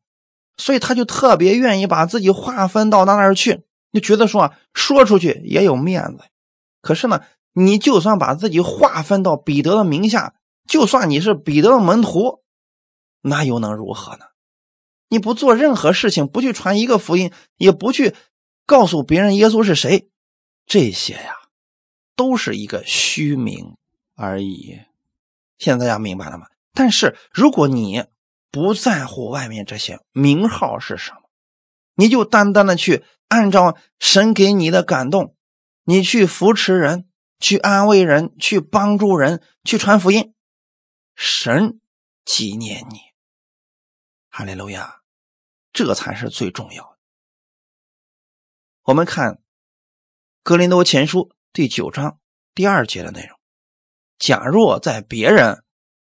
[0.57, 6.25] 所以他就特别愿意把自己划分到那那儿去，就觉得说啊说出去也有面子。
[6.81, 7.21] 可是呢，
[7.53, 10.35] 你就算把自己划分到彼得的名下，
[10.67, 12.41] 就算你是彼得的门徒，
[13.21, 14.25] 那又能如何呢？
[15.09, 18.15] 你不做任何事情，不去传一个福音，也不去
[18.65, 20.09] 告诉别人耶稣是谁，
[20.65, 21.35] 这些呀。
[22.15, 23.75] 都是一个虚名
[24.15, 24.79] 而已。
[25.57, 26.45] 现在大家明白了吗？
[26.71, 28.05] 但是如果你
[28.53, 31.21] 不在乎外面这些名号是什么，
[31.95, 35.35] 你就单单的去按照神给你的感动，
[35.85, 40.35] 你去扶持人，去安慰人，去帮助人，去传福音，
[41.15, 41.79] 神
[42.23, 42.99] 纪念你，
[44.29, 45.01] 哈利路亚，
[45.71, 46.97] 这才是最重要的。
[48.83, 49.33] 我们看
[50.43, 52.19] 《格林多前书》第九章
[52.53, 53.39] 第二节的内容：
[54.19, 55.63] 假若在别人，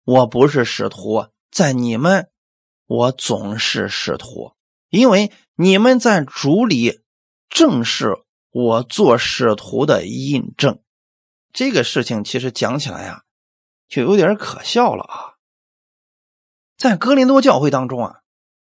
[0.05, 1.29] 我不是使徒。
[1.51, 2.31] 在你们，
[2.87, 4.55] 我总是使徒，
[4.89, 7.01] 因为你们在主里
[7.49, 10.81] 正是我做使徒的印证。
[11.53, 13.25] 这个事情其实讲起来呀，
[13.89, 15.35] 就有点可笑了啊。
[16.77, 18.21] 在哥林多教会当中啊，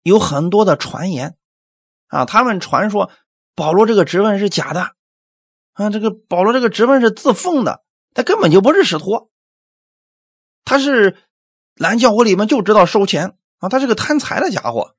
[0.04, 1.36] 有很多的传言
[2.06, 3.12] 啊，他们传说
[3.56, 4.94] 保罗这个职位是假的
[5.74, 9.32] 啊，这个保罗这个职位是自奉的，他根本就不是使徒，
[10.64, 11.18] 他是。
[11.78, 14.96] 蓝教会里面就知道收钱啊，他是个贪财的家伙。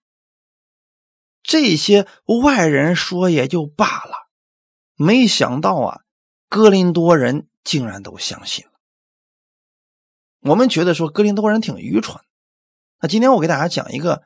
[1.43, 2.07] 这些
[2.43, 4.29] 外人说也就罢了，
[4.97, 6.01] 没想到啊，
[6.49, 8.73] 哥林多人竟然都相信了。
[10.41, 12.23] 我们觉得说哥林多人挺愚蠢。
[13.01, 14.25] 那今天我给大家讲一个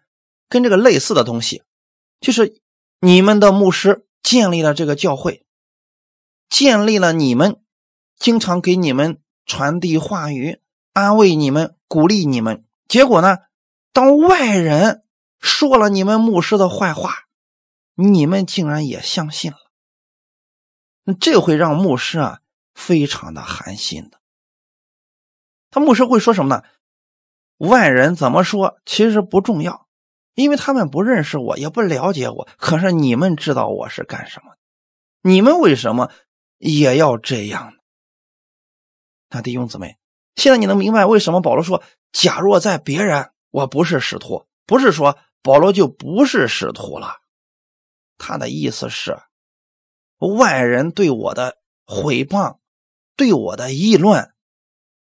[0.49, 1.63] 跟这个类似的东西，
[2.21, 2.61] 就是
[3.01, 5.45] 你们的牧师建立了这个教会，
[6.49, 7.63] 建立了你们，
[8.17, 10.62] 经常给你们传递话语。
[10.93, 13.39] 安慰你们，鼓励你们，结果呢？
[13.93, 15.05] 当外人
[15.39, 17.27] 说了你们牧师的坏话，
[17.95, 19.59] 你们竟然也相信了。
[21.21, 22.41] 这会让牧师啊
[22.75, 24.21] 非常的寒心的。
[25.71, 26.63] 他牧师会说什么呢？
[27.57, 29.89] 外人怎么说其实不重要，
[30.35, 32.49] 因为他们不认识我，也不了解我。
[32.57, 34.57] 可是你们知道我是干什么？
[35.23, 36.11] 你们为什么
[36.59, 37.79] 也要这样呢？
[39.31, 39.97] 那弟兄姊妹。
[40.37, 47.17] 现在你能明白为什么保罗说：“假若在别人，我不是使徒，不是说保罗就不是使徒了。”
[48.19, 49.19] 他的意思是，
[50.19, 52.59] 外人对我的毁谤、
[53.17, 54.33] 对我的议论，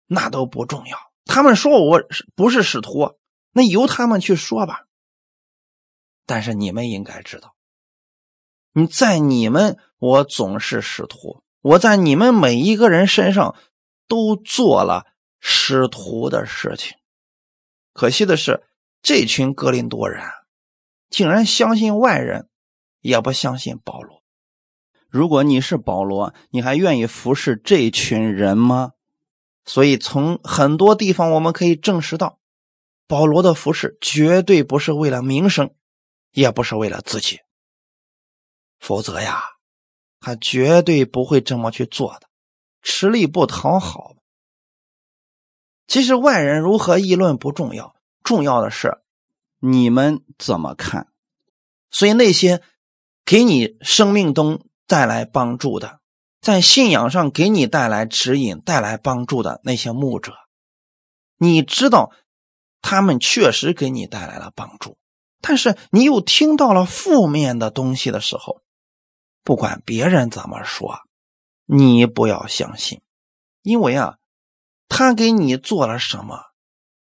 [0.06, 0.98] 那都不重要。
[1.24, 2.02] 他们说我
[2.34, 3.16] 不是使徒，
[3.52, 4.84] 那由他们去说吧。
[6.26, 7.54] 但是你们应该知道，
[8.72, 13.56] 你在你们，我总是使徒，我在你们每一个人身上
[14.06, 15.06] 都做了。
[15.46, 16.96] 使徒的事情，
[17.92, 18.64] 可惜的是，
[19.02, 20.24] 这群格林多人
[21.11, 22.48] 竟然相信外人，
[23.02, 24.22] 也不相信保罗。
[25.11, 28.92] 如果你是保罗，你还愿意服侍这群人吗？
[29.66, 32.38] 所以，从很多地方我们可以证实到，
[33.07, 35.74] 保罗的服侍绝对不是为了名声，
[36.30, 37.40] 也不是为了自己。
[38.78, 39.42] 否则呀，
[40.20, 42.30] 他绝对不会这么去做的，
[42.80, 44.13] 吃力不讨好。
[45.86, 49.02] 其实外人如何议论不重要，重要的是
[49.60, 51.08] 你们怎么看。
[51.90, 52.62] 所以那些
[53.24, 56.00] 给你生命中带来帮助的，
[56.40, 60.32] 在信仰上给你带来指引、带来帮助的那些牧者，
[61.38, 62.10] 你知道
[62.80, 64.96] 他们确实给你带来了帮助，
[65.40, 68.62] 但是你又听到了负面的东西的时候，
[69.42, 71.00] 不管别人怎么说，
[71.66, 73.02] 你不要相信，
[73.62, 74.16] 因为啊。
[74.88, 76.52] 他给你做了什么？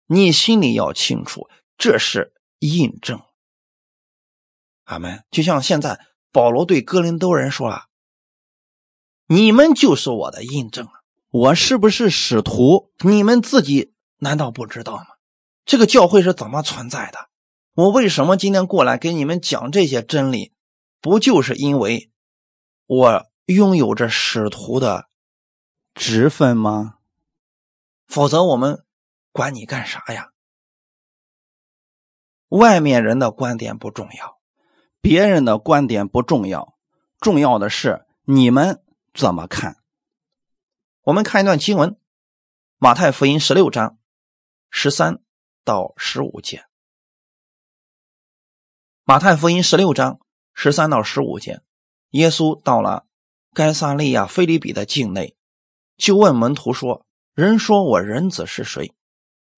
[0.06, 3.20] 你心里要清楚，这是印证。
[4.84, 5.22] 阿门。
[5.30, 6.00] 就像现在
[6.32, 7.86] 保罗对哥林多人说了
[9.28, 10.88] ：“你们就是我的印证
[11.30, 12.90] 我是不是使徒？
[13.04, 15.06] 你们自己难道不知道吗？
[15.66, 17.28] 这个教会是怎么存在的？
[17.74, 20.54] 我为什么今天过来给你们讲这些真理？
[21.02, 22.10] 不就是因为
[22.86, 25.10] 我拥有着使徒的
[25.92, 26.94] 职分吗？”
[28.08, 28.84] 否则我们
[29.32, 30.32] 管你干啥呀？
[32.48, 34.40] 外面人的观点不重要，
[35.02, 36.78] 别人的观点不重要，
[37.18, 38.82] 重要的是你们
[39.12, 39.76] 怎么看。
[41.02, 41.90] 我们看一段经文，
[42.78, 43.98] 《马太福音》十六章
[44.70, 45.22] 十三
[45.62, 46.56] 到十五节，
[49.04, 50.18] 《马太福音》十六章
[50.54, 51.60] 十三到十五节，
[52.12, 53.06] 耶稣到了
[53.52, 55.36] 该撒利亚菲利比的境内，
[55.98, 57.04] 就问门徒说。
[57.38, 58.92] 人说我人子是谁？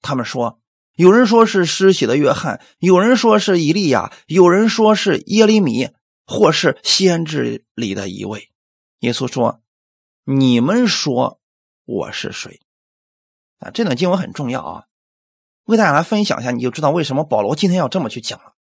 [0.02, 0.60] 他们说，
[0.96, 5.88] 有人说是施洗的约翰，有人说是以利亚，有人说是耶利米，
[6.26, 8.50] 或是先知里的一位。
[8.98, 9.62] 耶稣说
[10.24, 11.40] ：“你们说
[11.86, 12.60] 我是谁？”
[13.60, 14.84] 啊，这段经文很重要啊，
[15.64, 18.52] 为大家来分享一下，你就知道为什么保罗今天要这么去讲了。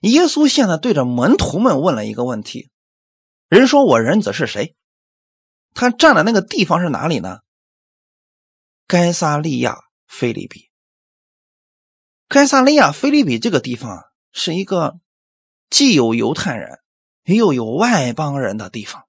[0.00, 2.70] 耶稣现在对着门徒们问了一个问题
[3.48, 4.74] ：“人说我人子是谁？”
[5.74, 7.38] 他站的那个地方是哪里呢？
[8.92, 10.68] 该萨利亚菲利比。
[12.28, 15.00] 该萨利亚菲利比这个地方是一个
[15.70, 16.80] 既有犹太人
[17.24, 19.06] 又有外邦人的地方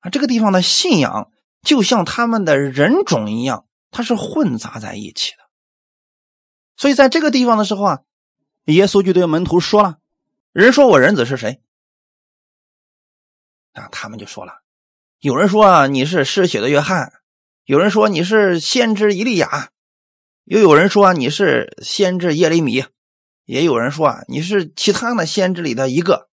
[0.00, 0.08] 啊。
[0.08, 1.30] 这个地方的信仰
[1.60, 5.42] 就像他们的人种一样，它是混杂在一起的。
[6.78, 8.00] 所以在这个地方的时候啊，
[8.64, 9.98] 耶稣就对门徒说了
[10.52, 11.60] ：“人说我人子是谁？”
[13.76, 14.62] 啊，他们就说了
[15.20, 17.12] ：“有人说啊你是失血的约翰，
[17.66, 19.70] 有人说你是先知以利亚。”
[20.46, 22.84] 又有人说你是先知耶利米，
[23.46, 26.30] 也有人说啊你是其他的先知里的一个。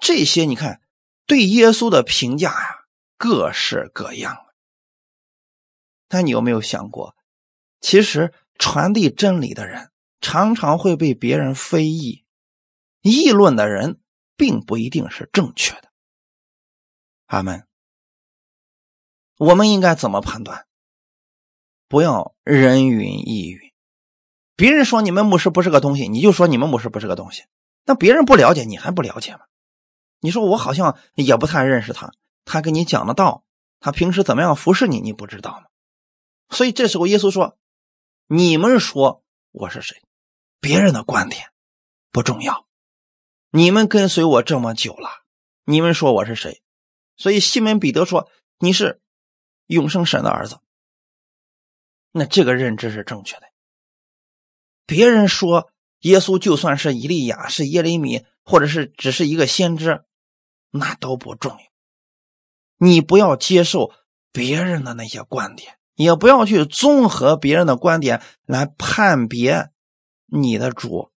[0.00, 0.80] 这些你看
[1.24, 4.46] 对耶稣的评价呀，各式各样。
[6.08, 7.14] 但你有没有想过，
[7.80, 12.24] 其实传递真理的人常常会被别人非议，
[13.02, 14.00] 议论的人
[14.36, 15.92] 并不一定是正确的。
[17.26, 17.64] 阿门。
[19.36, 20.66] 我们应该怎么判断？
[21.88, 23.72] 不要人云亦云，
[24.56, 27.44] 别人说你们牧师不是个东西，你就说你们牧师不是个东西。
[27.84, 29.40] 那别人不了解，你还不了解吗？
[30.20, 32.12] 你说我好像也不太认识他，
[32.44, 33.44] 他跟你讲的道，
[33.78, 35.66] 他平时怎么样服侍你，你不知道吗？
[36.48, 37.58] 所以这时候耶稣说
[38.26, 39.22] ：“你们说
[39.52, 40.02] 我是谁？
[40.60, 41.50] 别人的观点
[42.10, 42.66] 不重要。
[43.50, 45.10] 你们跟随我这么久了，
[45.64, 46.62] 你们说我是谁？
[47.16, 49.02] 所以西门彼得说你是
[49.66, 50.58] 永生神的儿子。”
[52.12, 53.46] 那这个认知是正确的。
[54.86, 60.04] 别人说耶稣就算是以利亚、是耶利米，或者是只是一个先知，
[60.70, 61.58] 那都不重要。
[62.76, 63.92] 你不要接受
[64.30, 69.70] 别人的那些观点，也不要去综合别人的观点来判别
[70.26, 71.10] 你的主、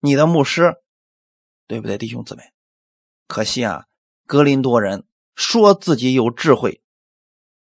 [0.00, 0.76] 你的牧师，
[1.66, 2.52] 对不对，弟兄姊妹？
[3.26, 3.86] 可惜啊，
[4.26, 6.82] 格林多人说自己有智慧，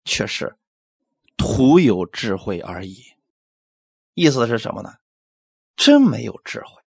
[0.05, 0.57] 却是。
[1.37, 3.03] 徒有智慧而已，
[4.13, 4.95] 意思是什么呢？
[5.75, 6.83] 真没有智慧。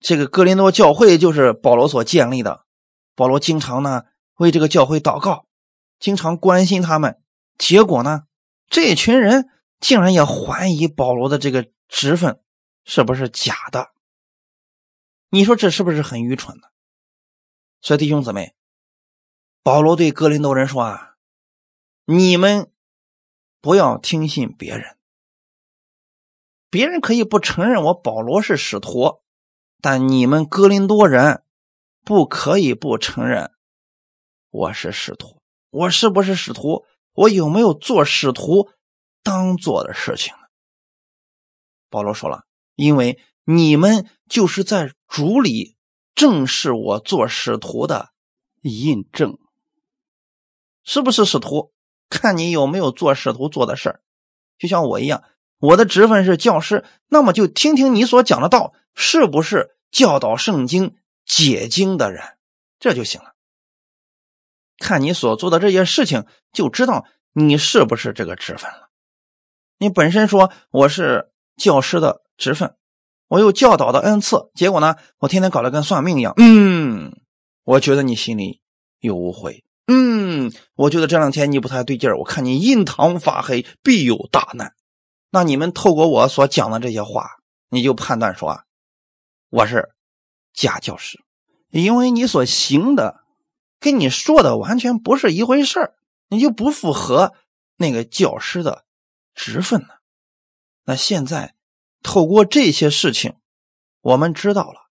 [0.00, 2.66] 这个哥林多教会就是保罗所建立的，
[3.14, 4.02] 保罗经常呢
[4.34, 5.46] 为这个教会祷告，
[5.98, 7.18] 经常关心他们。
[7.56, 8.24] 结果呢，
[8.68, 9.48] 这群人
[9.80, 12.42] 竟然也怀疑保罗的这个职分
[12.84, 13.92] 是不是假的？
[15.30, 16.68] 你说这是不是很愚蠢呢？
[17.80, 18.54] 所以弟兄姊妹，
[19.62, 21.15] 保罗对哥林多人说啊，
[22.06, 22.72] 你们。
[23.58, 24.96] 不要听信别人，
[26.70, 29.22] 别人可以不承认我保罗是使徒，
[29.80, 31.42] 但你们哥林多人
[32.04, 33.50] 不可以不承认
[34.50, 35.42] 我是使徒。
[35.70, 36.84] 我是不是使徒？
[37.12, 38.70] 我有没有做使徒
[39.24, 40.32] 当做的事情？
[41.90, 42.46] 保罗说了，
[42.76, 45.76] 因为你们就是在主里
[46.14, 48.10] 正是我做使徒的
[48.60, 49.36] 印证，
[50.84, 51.72] 是不是使徒？
[52.08, 54.00] 看你有没有做使徒做的事，
[54.58, 55.24] 就像我一样，
[55.58, 62.22] 我的职分是教师，那么就听听你所讲的道是不是教导圣经、解经的人，
[62.78, 63.34] 这就行了。
[64.78, 68.88] 看你所做的这些事情，就知道你是不是这个职分了。
[69.78, 72.74] 你本身说我是教师的职分，
[73.28, 76.32] 我有教导的恩赐，结果呢，我天天搞得跟算命一样。
[76.38, 77.14] 嗯，
[77.64, 78.62] 我觉得你心里
[79.00, 79.65] 有误会。
[79.86, 82.18] 嗯，我觉得这两天你不太对劲儿。
[82.18, 84.74] 我看你印堂发黑，必有大难。
[85.30, 87.36] 那你们透过我所讲的这些话，
[87.68, 88.62] 你就判断说，
[89.48, 89.90] 我是
[90.52, 91.22] 假教师，
[91.70, 93.20] 因为你所行的
[93.78, 95.94] 跟你说的完全不是一回事儿，
[96.28, 97.34] 你就不符合
[97.76, 98.84] 那个教师的
[99.34, 99.88] 职分呢。
[100.84, 101.54] 那现在
[102.02, 103.36] 透过这些事情，
[104.00, 104.88] 我们知道了，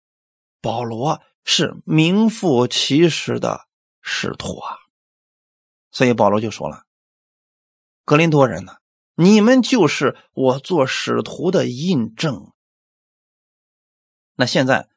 [0.61, 3.63] 保罗是名副其实的
[4.01, 4.84] 使徒啊。
[5.95, 6.83] 所以保罗就说了
[8.05, 8.79] ：“格林多人呢，
[9.15, 12.51] 你们就是我做使徒的印证。
[14.35, 14.89] 那现在，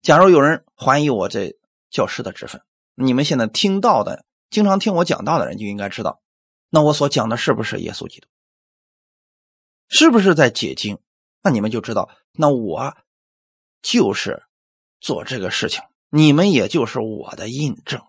[0.00, 1.58] 假如有人怀疑我这
[1.90, 2.62] 教师的职分，
[2.94, 6.22] 你们现在听到的、经常听我讲道的人就应该知道，
[6.70, 8.28] 那我所讲的是不是耶稣基督？
[9.88, 11.00] 是不是在解经？
[11.42, 12.96] 那你们就知道，那我
[13.82, 14.44] 就是
[15.00, 18.00] 做这个事情，你们也就是我的印证。”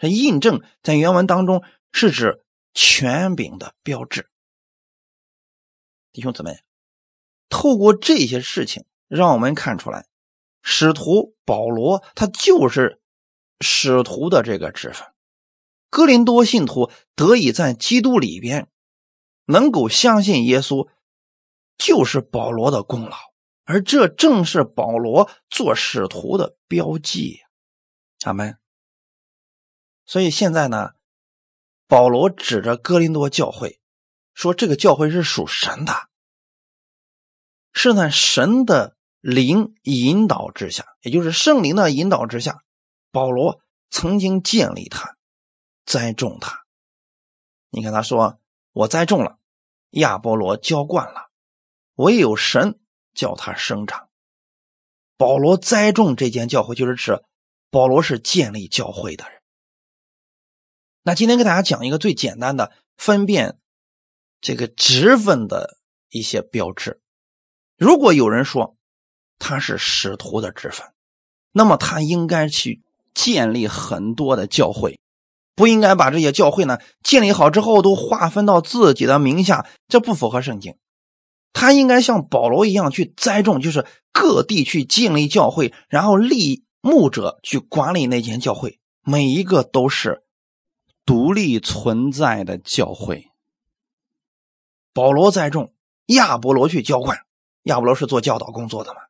[0.00, 2.42] 这印证在原文当中是指
[2.72, 4.30] 权柄的标志。
[6.10, 6.64] 弟兄姊妹，
[7.50, 10.06] 透过这些事情，让我们看出来，
[10.62, 13.02] 使徒保罗他就是
[13.60, 15.06] 使徒的这个职分。
[15.90, 18.68] 哥林多信徒得以在基督里边
[19.44, 20.88] 能够相信耶稣，
[21.76, 23.16] 就是保罗的功劳，
[23.64, 27.40] 而这正是保罗做使徒的标记。
[28.24, 28.59] 阿门。
[30.10, 30.94] 所以现在呢，
[31.86, 33.80] 保罗指着哥林多教会
[34.34, 36.08] 说：“这个教会是属神的，
[37.72, 42.58] 是在神的灵引导之下，也就是圣灵的引导之下，
[43.12, 45.16] 保罗曾经建立他，
[45.84, 46.64] 栽种他。
[47.68, 48.40] 你看他说
[48.74, 49.38] ：‘我栽种了，
[49.90, 51.30] 亚波罗浇灌了，
[51.94, 52.80] 唯有神
[53.14, 54.08] 叫他生长。’
[55.16, 57.22] 保罗栽种这间教会，就是指
[57.70, 59.39] 保罗是建立教会的人。”
[61.02, 63.56] 那今天给大家讲一个最简单的分辨
[64.40, 65.78] 这个职分的
[66.10, 67.00] 一些标志。
[67.78, 68.76] 如果有人说
[69.38, 70.86] 他是使徒的职分，
[71.52, 72.82] 那么他应该去
[73.14, 75.00] 建立很多的教会，
[75.54, 80.76] 不应该把这些教会呢建立好之后都划分到自己的名下，这不符合圣经。
[81.54, 90.22] 他应该像保罗一样去栽种，就是各地去建立教会，然后立牧者去管理那间教会，每一个都是。
[91.04, 93.30] 独立存在的教会，
[94.92, 95.74] 保罗栽种，
[96.06, 97.24] 亚伯罗去浇灌。
[97.64, 99.00] 亚伯罗是做教导工作的嘛？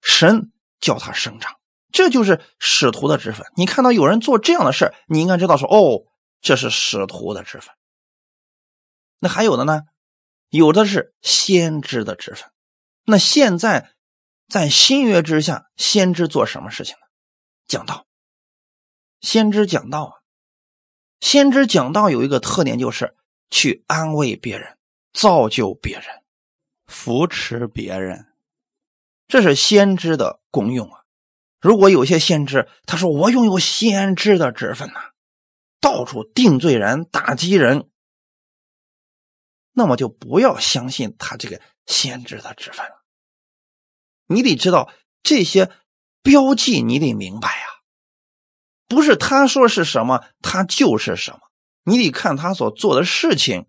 [0.00, 1.58] 神叫他生长，
[1.90, 3.46] 这就是使徒的职分。
[3.56, 6.04] 你看到有人做这样的事你应该知道说：“哦，
[6.40, 7.74] 这是使徒的职分。”
[9.18, 9.82] 那还有的呢？
[10.48, 12.50] 有的是先知的职分。
[13.04, 13.92] 那现在
[14.48, 17.06] 在新约之下，先知做什么事情呢？
[17.66, 18.06] 讲道。
[19.20, 20.12] 先知讲道啊。
[21.20, 23.16] 先知讲道有一个特点，就是
[23.50, 24.76] 去安慰别人、
[25.12, 26.04] 造就别人、
[26.86, 28.26] 扶持别人，
[29.26, 31.00] 这是先知的功用啊。
[31.60, 35.00] 如果有些先知他说我拥有先知的职分呐，
[35.80, 37.88] 到处定罪人、打击人，
[39.72, 43.02] 那么就不要相信他这个先知的职分了。
[44.26, 44.92] 你得知道
[45.22, 45.70] 这些
[46.22, 47.66] 标记，你得明白呀。
[48.88, 51.40] 不是他说是什么，他就是什么。
[51.84, 53.66] 你得看他所做的事情，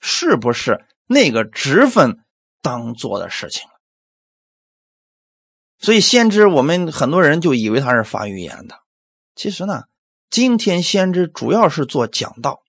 [0.00, 2.24] 是不是那个职分
[2.62, 3.68] 当做的事情
[5.78, 8.80] 所以先知，我们很多人就以为他是发预言的。
[9.34, 9.84] 其实呢，
[10.30, 12.62] 今天先知主要是做讲道，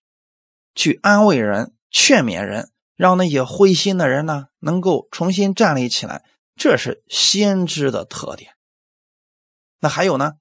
[0.73, 6.23] 去安慰人、劝勉人，让那些灰心的人呢能够重新站立起来。
[6.57, 8.53] 这是先知的特点。
[9.79, 10.33] 那还有呢？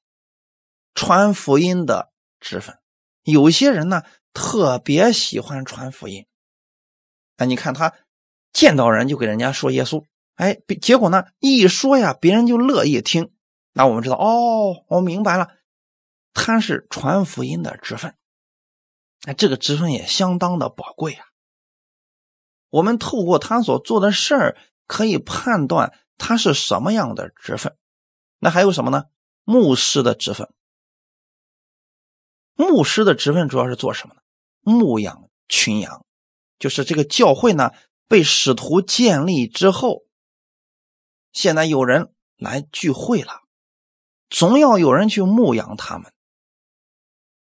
[0.94, 2.78] 传福音的职分，
[3.22, 6.26] 有些人呢特别喜欢传福音。
[7.36, 7.92] 哎，你看他
[8.52, 13.32] 见到人就给人家说耶稣，哎，结果呢一说呀，别人就乐意听。
[13.72, 15.48] 那我们知道，哦，我明白了，
[16.32, 18.14] 他是传福音的职分。
[19.26, 21.26] 哎，这个职分也相当的宝贵啊。
[22.70, 27.76] 我们透过他所做的事儿，可以判断他是什么样的职分。
[28.38, 29.06] 那还有什么呢？
[29.42, 30.48] 牧师的职分。
[32.56, 34.20] 牧师的职分主要是做什么呢？
[34.62, 36.04] 牧养群羊，
[36.58, 37.70] 就是这个教会呢
[38.08, 40.04] 被使徒建立之后，
[41.32, 43.42] 现在有人来聚会了，
[44.30, 46.12] 总要有人去牧养他们。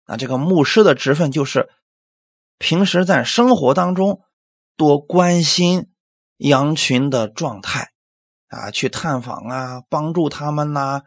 [0.07, 1.71] 那这个牧师的职分就是
[2.59, 4.23] 平时在生活当中
[4.77, 5.93] 多关心
[6.37, 7.93] 羊群的状态
[8.49, 11.03] 啊，去探访啊，帮助他们呐，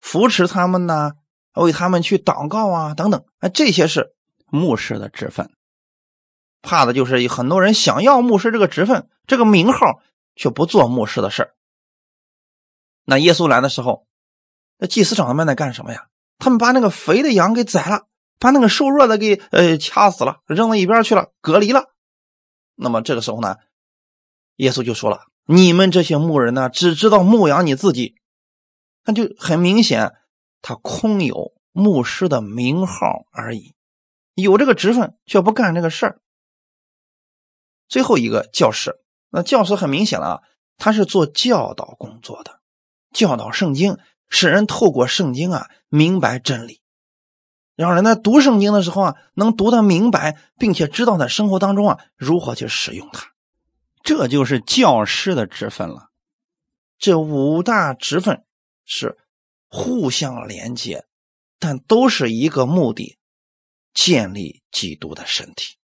[0.00, 1.12] 扶持他们呐。
[1.62, 4.14] 为他们去祷告啊，等等，啊，这些是
[4.46, 5.50] 牧师的职分。
[6.62, 10.00] 怕的就是有很多人想要牧师这个职分、这个名号，
[10.34, 11.52] 却不做牧师的事
[13.04, 14.06] 那耶稣来的时候，
[14.78, 16.06] 那祭司长他们在干什么呀？
[16.38, 18.06] 他们把那个肥的羊给宰了，
[18.38, 21.90] 把那个瘦弱的给呃掐死了，扔到一边去了，隔离了。
[22.74, 23.56] 那么这个时候呢，
[24.56, 28.16] 耶稣就说了：“你们这些牧人呢，只知道牧养你自己。”
[29.04, 30.14] 那就很明显。
[30.66, 33.74] 他空有牧师的名号而已，
[34.32, 36.22] 有这个职分却不干这个事儿。
[37.86, 38.98] 最后一个教师，
[39.28, 40.42] 那教师很明显了啊，
[40.78, 42.60] 他是做教导工作的，
[43.12, 43.98] 教导圣经，
[44.30, 46.80] 使人透过圣经啊明白真理，
[47.76, 53.26] 让人在读圣经的时候啊能读得明白，并且知道在生活当中啊如何去使用它，
[54.02, 56.08] 这就是教师的职分了。
[56.98, 58.46] 这五大职分
[58.86, 59.18] 是。
[59.76, 61.04] 互相连接，
[61.58, 63.18] 但都是一个目的：
[63.92, 65.78] 建立基督的身体。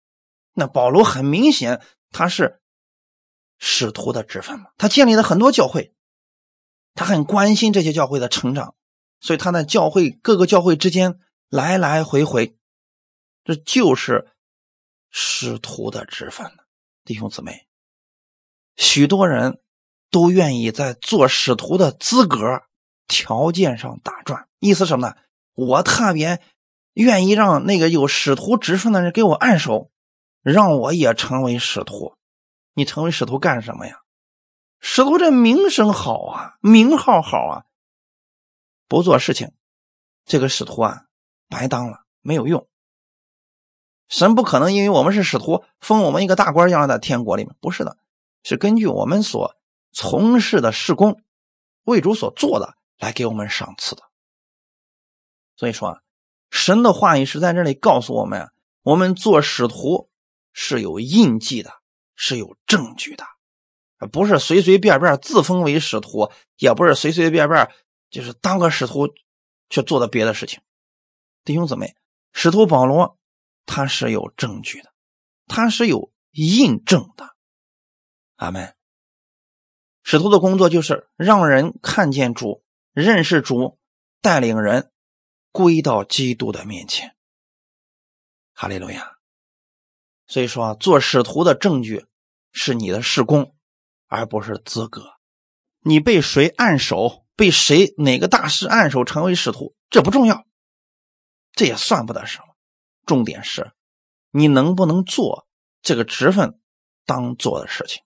[0.54, 1.80] 那保罗很明显，
[2.10, 2.60] 他是
[3.58, 5.94] 使徒的职分嘛，他建立了很多教会，
[6.94, 8.74] 他很关心这些教会的成长，
[9.20, 12.58] 所以他在教会各个教会之间来来回回，
[13.44, 14.32] 这就是
[15.10, 16.50] 使徒的职分
[17.04, 17.68] 弟兄姊妹，
[18.74, 19.60] 许多人
[20.10, 22.65] 都愿意在做使徒的资格。
[23.08, 25.16] 条件上打转，意思什么呢？
[25.54, 26.40] 我特别
[26.92, 29.90] 愿意让那个有使徒职分的人给我按手，
[30.42, 32.14] 让我也成为使徒。
[32.74, 34.00] 你成为使徒干什么呀？
[34.80, 37.64] 使徒这名声好啊，名号好啊，
[38.86, 39.52] 不做事情，
[40.26, 41.04] 这个使徒啊
[41.48, 42.68] 白当了，没有用。
[44.08, 47.96] 神不可能因为我们是使徒，封我们一个大官，让在天国里面，不是的，
[48.42, 49.56] 是根据我们所
[49.90, 51.20] 从事的事工，
[51.84, 54.02] 为主所做的来给我们赏赐的。
[55.56, 56.00] 所以说啊，
[56.50, 58.50] 神的话语是在这里告诉我们：
[58.82, 60.10] 我们做使徒
[60.52, 61.70] 是有印记的，
[62.14, 63.24] 是有证据的，
[64.08, 67.70] 不是随随便便自封为使徒，也不是随随便便
[68.10, 69.08] 就是当个使徒
[69.68, 70.60] 去做的别的事情。
[71.44, 71.96] 弟兄姊妹，
[72.32, 73.18] 使徒保罗。
[73.68, 74.92] 他是有证据的，
[75.48, 77.34] 他是有印证的。
[78.36, 78.76] 阿门。
[80.04, 82.62] 使徒的工作就是让人看见主，
[82.96, 83.78] 认识主，
[84.22, 84.90] 带领人
[85.52, 87.14] 归到基督的面前。
[88.54, 89.18] 哈利路亚。
[90.26, 92.06] 所以说，做使徒的证据
[92.52, 93.54] 是你的事工，
[94.06, 95.18] 而不是资格。
[95.80, 100.46] 你被谁按手，被谁哪个大师按手成为使徒，这不重要，
[101.52, 102.56] 这也算不得什么。
[103.04, 103.72] 重点是，
[104.30, 105.46] 你能不能做
[105.82, 106.58] 这个职分
[107.04, 108.02] 当做的事情？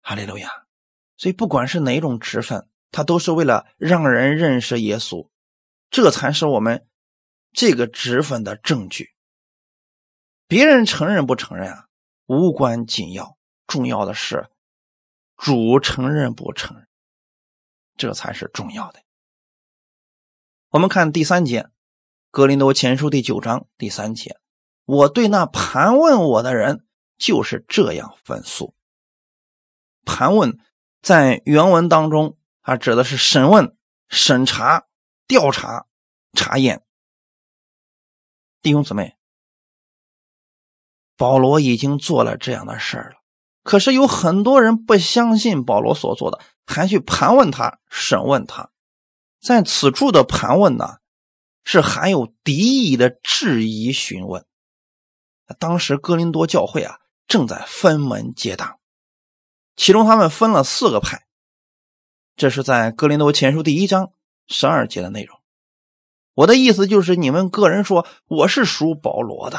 [0.00, 0.50] 哈利路亚！
[1.18, 5.28] 所以不管是哪种职分，它都是为了让人认识耶稣，
[5.90, 6.86] 这才是我们
[7.52, 9.14] 这个职分的证据。
[10.46, 11.86] 别人承认不承认啊，
[12.26, 13.36] 无关紧要，
[13.66, 14.48] 重要的是
[15.36, 16.88] 主承认不承认，
[17.96, 19.00] 这才是重要的。
[20.70, 21.68] 我们看第三节。
[22.30, 24.38] 格林多前书第九章第三节，
[24.84, 26.84] 我对那盘问我的人
[27.16, 28.74] 就是这样分诉。
[30.04, 30.58] 盘问
[31.00, 32.37] 在原文当中，
[32.68, 33.74] 它指的是审问、
[34.10, 34.88] 审查、
[35.26, 35.86] 调查、
[36.34, 36.84] 查验。
[38.60, 39.16] 弟兄姊妹，
[41.16, 43.16] 保罗已经做了这样的事儿了，
[43.62, 48.70] 可是有很多人不相信保罗所做的，还去盘问他、审问他。
[49.40, 50.98] 在此处的盘问呢？
[51.64, 54.44] 是含有敌意的质疑询问。
[55.58, 58.78] 当时哥林多教会啊正在分门结党，
[59.74, 61.27] 其中他们分了四个派。
[62.38, 64.12] 这是在哥林多前书第一章
[64.46, 65.40] 十二节的内容。
[66.34, 69.58] 我的意思就是，你们个人说我是属保罗的，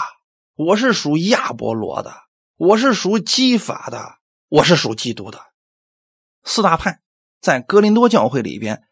[0.56, 2.14] 我是属亚波罗的，
[2.56, 5.42] 我是属基法的，我是属基督的。
[6.46, 7.02] 四大派
[7.42, 8.84] 在哥林多教会里边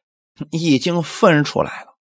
[0.51, 1.95] 已经分出来了。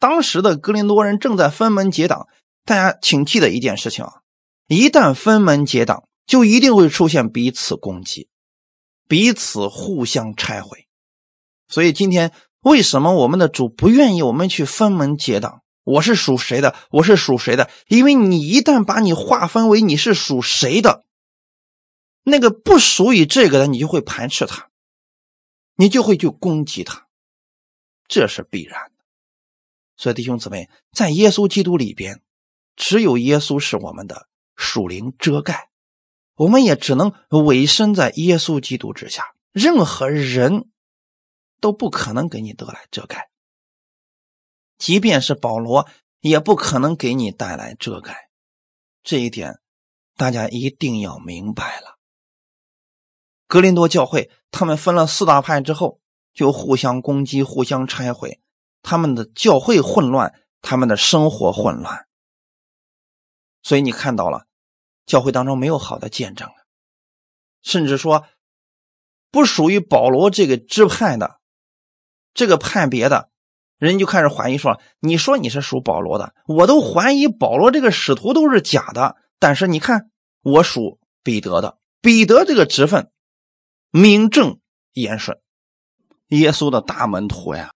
[0.00, 2.26] 当时的格林多人正在分门结党，
[2.64, 4.22] 大家请记得一件事情啊：
[4.66, 8.28] 一旦分门结党，就一定会出现彼此攻击，
[9.08, 10.86] 彼此互相拆毁。
[11.68, 15.62] 所以今天为什么我们的主不愿意我们去分门结党？
[15.84, 16.74] 我是属谁的？
[16.90, 17.70] 我是属谁的？
[17.88, 21.04] 因为你一旦把你划分为你是属谁的，
[22.22, 24.70] 那个不属于这个的，你就会排斥他，
[25.76, 27.06] 你就会去攻击他，
[28.08, 29.04] 这是必然的。
[29.96, 32.22] 所以，弟兄姊妹，在耶稣基督里边，
[32.76, 35.68] 只有耶稣是我们的属灵遮盖，
[36.34, 40.68] 我们也只能委身在耶稣基督之下，任何人
[41.60, 43.30] 都不可能给你得来遮盖，
[44.76, 45.88] 即便是保罗，
[46.20, 48.30] 也不可能给你带来遮盖。
[49.02, 49.60] 这一点，
[50.16, 51.98] 大家一定要明白了。
[53.46, 56.00] 格林多教会他们分了四大派之后，
[56.32, 58.40] 就互相攻击，互相拆毁。
[58.82, 62.06] 他们的教会混乱，他们的生活混乱，
[63.62, 64.46] 所以你看到了，
[65.06, 66.48] 教会当中没有好的见证
[67.62, 68.26] 甚至说
[69.30, 71.40] 不属于保罗这个支派的，
[72.32, 73.30] 这个派别的
[73.78, 79.16] 人就开始怀疑说：“你说你是属保罗的，我都怀疑保罗这个使徒都是假的。
[79.38, 80.10] 但是你看，
[80.42, 83.10] 我属彼得的，彼得这个职分
[83.90, 84.60] 名正
[84.92, 85.38] 言顺，
[86.28, 87.72] 耶稣的大门徒呀。”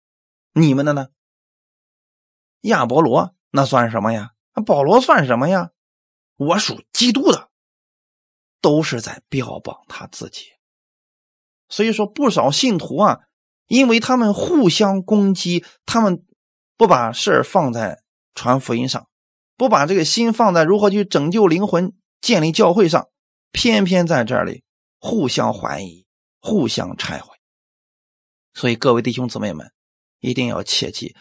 [0.55, 1.09] 你们的呢？
[2.63, 4.31] 亚伯罗那算什么呀？
[4.65, 5.71] 保罗算什么呀？
[6.39, 7.51] 我属基督的，
[8.63, 10.47] 都是在标榜他自己。
[11.69, 13.19] 所以说，不少信徒啊，
[13.67, 16.25] 因为他们互相攻击，他们
[16.79, 18.03] 不把事儿放在
[18.35, 19.07] 传福音上，
[19.59, 23.09] 不把这个心放在如何去拯救灵魂、建立教会上，
[23.53, 24.65] 偏偏在这里
[24.99, 26.07] 互相怀疑、
[26.41, 27.37] 互相拆毁。
[28.55, 29.71] 所以，各位弟兄姊妹们。
[30.21, 31.15] 一定要切记，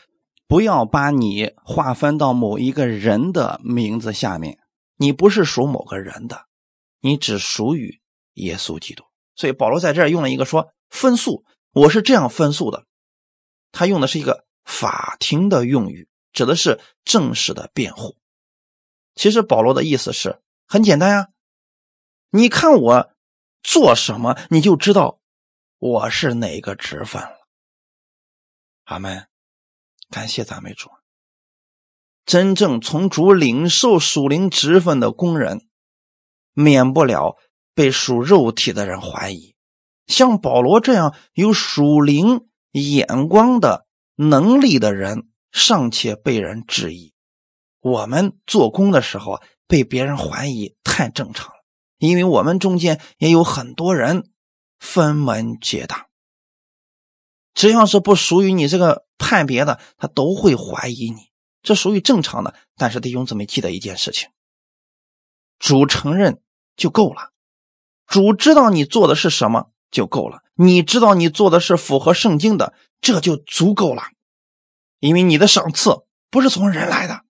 [0.47, 4.57] 不要把你划分到某一个人的名字下面。
[4.97, 6.45] 你不是属某个人的，
[6.99, 8.01] 你只属于
[8.33, 9.05] 耶稣基督。
[9.35, 12.85] 所以保罗在这儿用了一个说分诉，我是这样分诉的。
[13.71, 18.17] 他用的是一个法庭的用语，指的是正式的辩护。
[19.13, 21.27] 其实保罗的意思是很简单呀，
[22.31, 23.13] 你看我
[23.61, 25.19] 做什么，你就知道
[25.77, 27.47] 我是哪个职分了。
[28.85, 29.27] 阿门，
[30.09, 30.89] 感谢赞美主。
[32.27, 35.65] 真正从主领受属灵职分的工人，
[36.53, 37.37] 免不了
[37.73, 39.55] 被属肉体的人怀疑。
[40.07, 47.13] 像保罗这样有属灵眼光的能力的人，尚且被人质疑。
[47.79, 51.63] 我们做工的时候被别人怀疑，太正常了，
[51.97, 54.29] 因为我们中间也有很多人
[54.79, 56.07] 分门结党。
[57.53, 61.26] 只要是不属于你这个派别的，他都会怀疑你，
[61.67, 62.55] 这属于正常的。
[62.77, 64.29] 但是弟兄姊妹记得一件事情：
[65.59, 66.41] 主承认
[66.77, 67.31] 就够了，
[68.07, 69.71] 主知道你做的是什么。
[69.89, 70.43] 就够了。
[70.53, 74.03] 你知道你做的是符合圣经的，这就足够了。
[74.99, 77.21] 因为你的赏赐不是从人来的，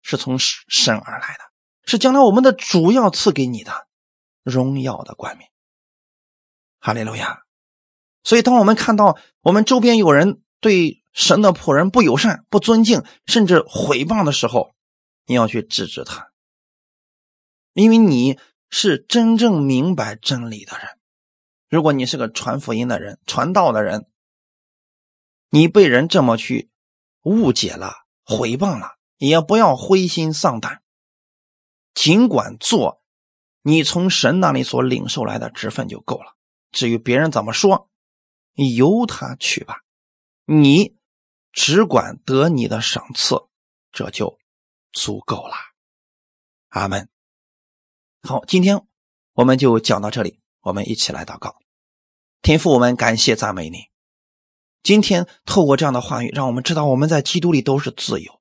[0.00, 1.44] 是从神而来的，
[1.84, 3.88] 是将来我们的主要赐给你的
[4.42, 5.50] 荣耀的冠冕。
[6.80, 7.42] 哈利路亚。
[8.24, 14.72] 所以，当我们看到我们周边有人对神的仆人不友善、不尊敬，甚至毁谤的时候，
[15.26, 16.30] 你要去制止他，
[17.72, 18.38] 因为你
[18.70, 20.96] 是真正明白真理的人。
[21.68, 24.06] 如果你是个传福音的人、传道的人，
[25.50, 26.70] 你被人这么去
[27.22, 30.82] 误解了、毁谤了，也不要灰心丧胆。
[31.94, 33.02] 尽管做
[33.62, 36.36] 你从神那里所领受来的职分就够了。
[36.70, 37.90] 至于别人怎么说，
[38.54, 39.80] 由他去吧。
[40.44, 40.96] 你
[41.58, 43.34] 只管得你的赏赐，
[43.90, 44.38] 这就
[44.92, 45.54] 足够了。
[46.68, 47.08] 阿门。
[48.22, 48.86] 好，今天
[49.32, 50.38] 我们就讲到这里。
[50.60, 51.56] 我们一起来祷告，
[52.42, 53.86] 天父，我们感谢赞美你。
[54.84, 58.40] 今天透过这样的话语，让我们知道我们在基督里都是自由。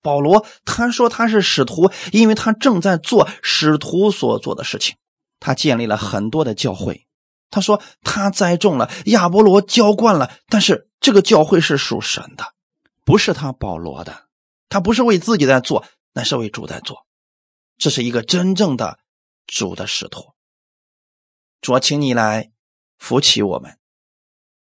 [0.00, 4.96] 保罗他说他是使徒，因为他正在做使徒所做的事情。
[5.40, 7.07] 他建立了很多的教会。
[7.50, 12.54] 他说他栽种了，亚波罗浇灌了，但是这个教会是属神的，
[13.04, 14.26] 不是他保罗的。
[14.68, 17.06] 他不是为自己在做，那是为主在做。
[17.78, 18.98] 这是一个真正的
[19.46, 20.34] 主的使徒。
[21.62, 22.50] 主，请你来
[22.98, 23.78] 扶起我们，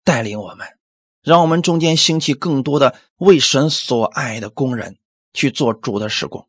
[0.05, 0.79] 带领我们，
[1.23, 4.99] 让我们中间兴起更多的为神所爱的工人
[5.33, 6.49] 去做主的施工。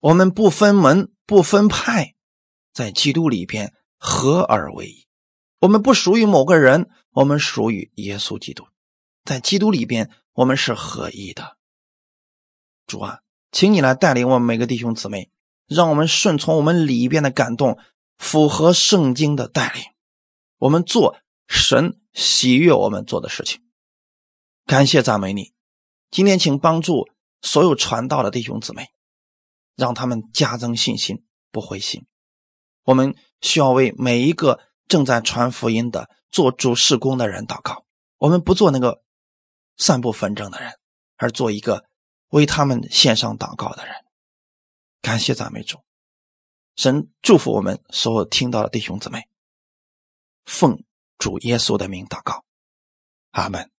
[0.00, 2.14] 我们不分门不分派，
[2.72, 5.03] 在基督里边合而为一。
[5.60, 8.66] 我们不属于某个人，我们属于耶稣基督，
[9.24, 11.56] 在基督里边我们是合一的。
[12.86, 13.20] 主啊，
[13.52, 15.30] 请你来带领我们每个弟兄姊妹，
[15.66, 17.78] 让我们顺从我们里边的感动。
[18.16, 19.82] 符合圣经的带领，
[20.58, 23.60] 我们做神喜悦我们做的事情。
[24.66, 25.52] 感谢赞美你，
[26.12, 27.08] 今天请帮助
[27.42, 28.90] 所有传道的弟兄姊妹，
[29.74, 32.06] 让他们加增信心，不灰心。
[32.84, 37.84] 我们需要为每一个正在传福音的、做主事工的人祷告。
[38.18, 39.02] 我们不做那个
[39.76, 40.78] 散布纷争的人，
[41.16, 41.84] 而做一个
[42.28, 43.94] 为他们献上祷告的人。
[45.02, 45.78] 感谢赞美主。
[46.76, 49.28] 神祝福我们所有听到的弟兄姊妹，
[50.44, 50.82] 奉
[51.18, 52.44] 主耶稣的名祷告，
[53.30, 53.70] 阿门。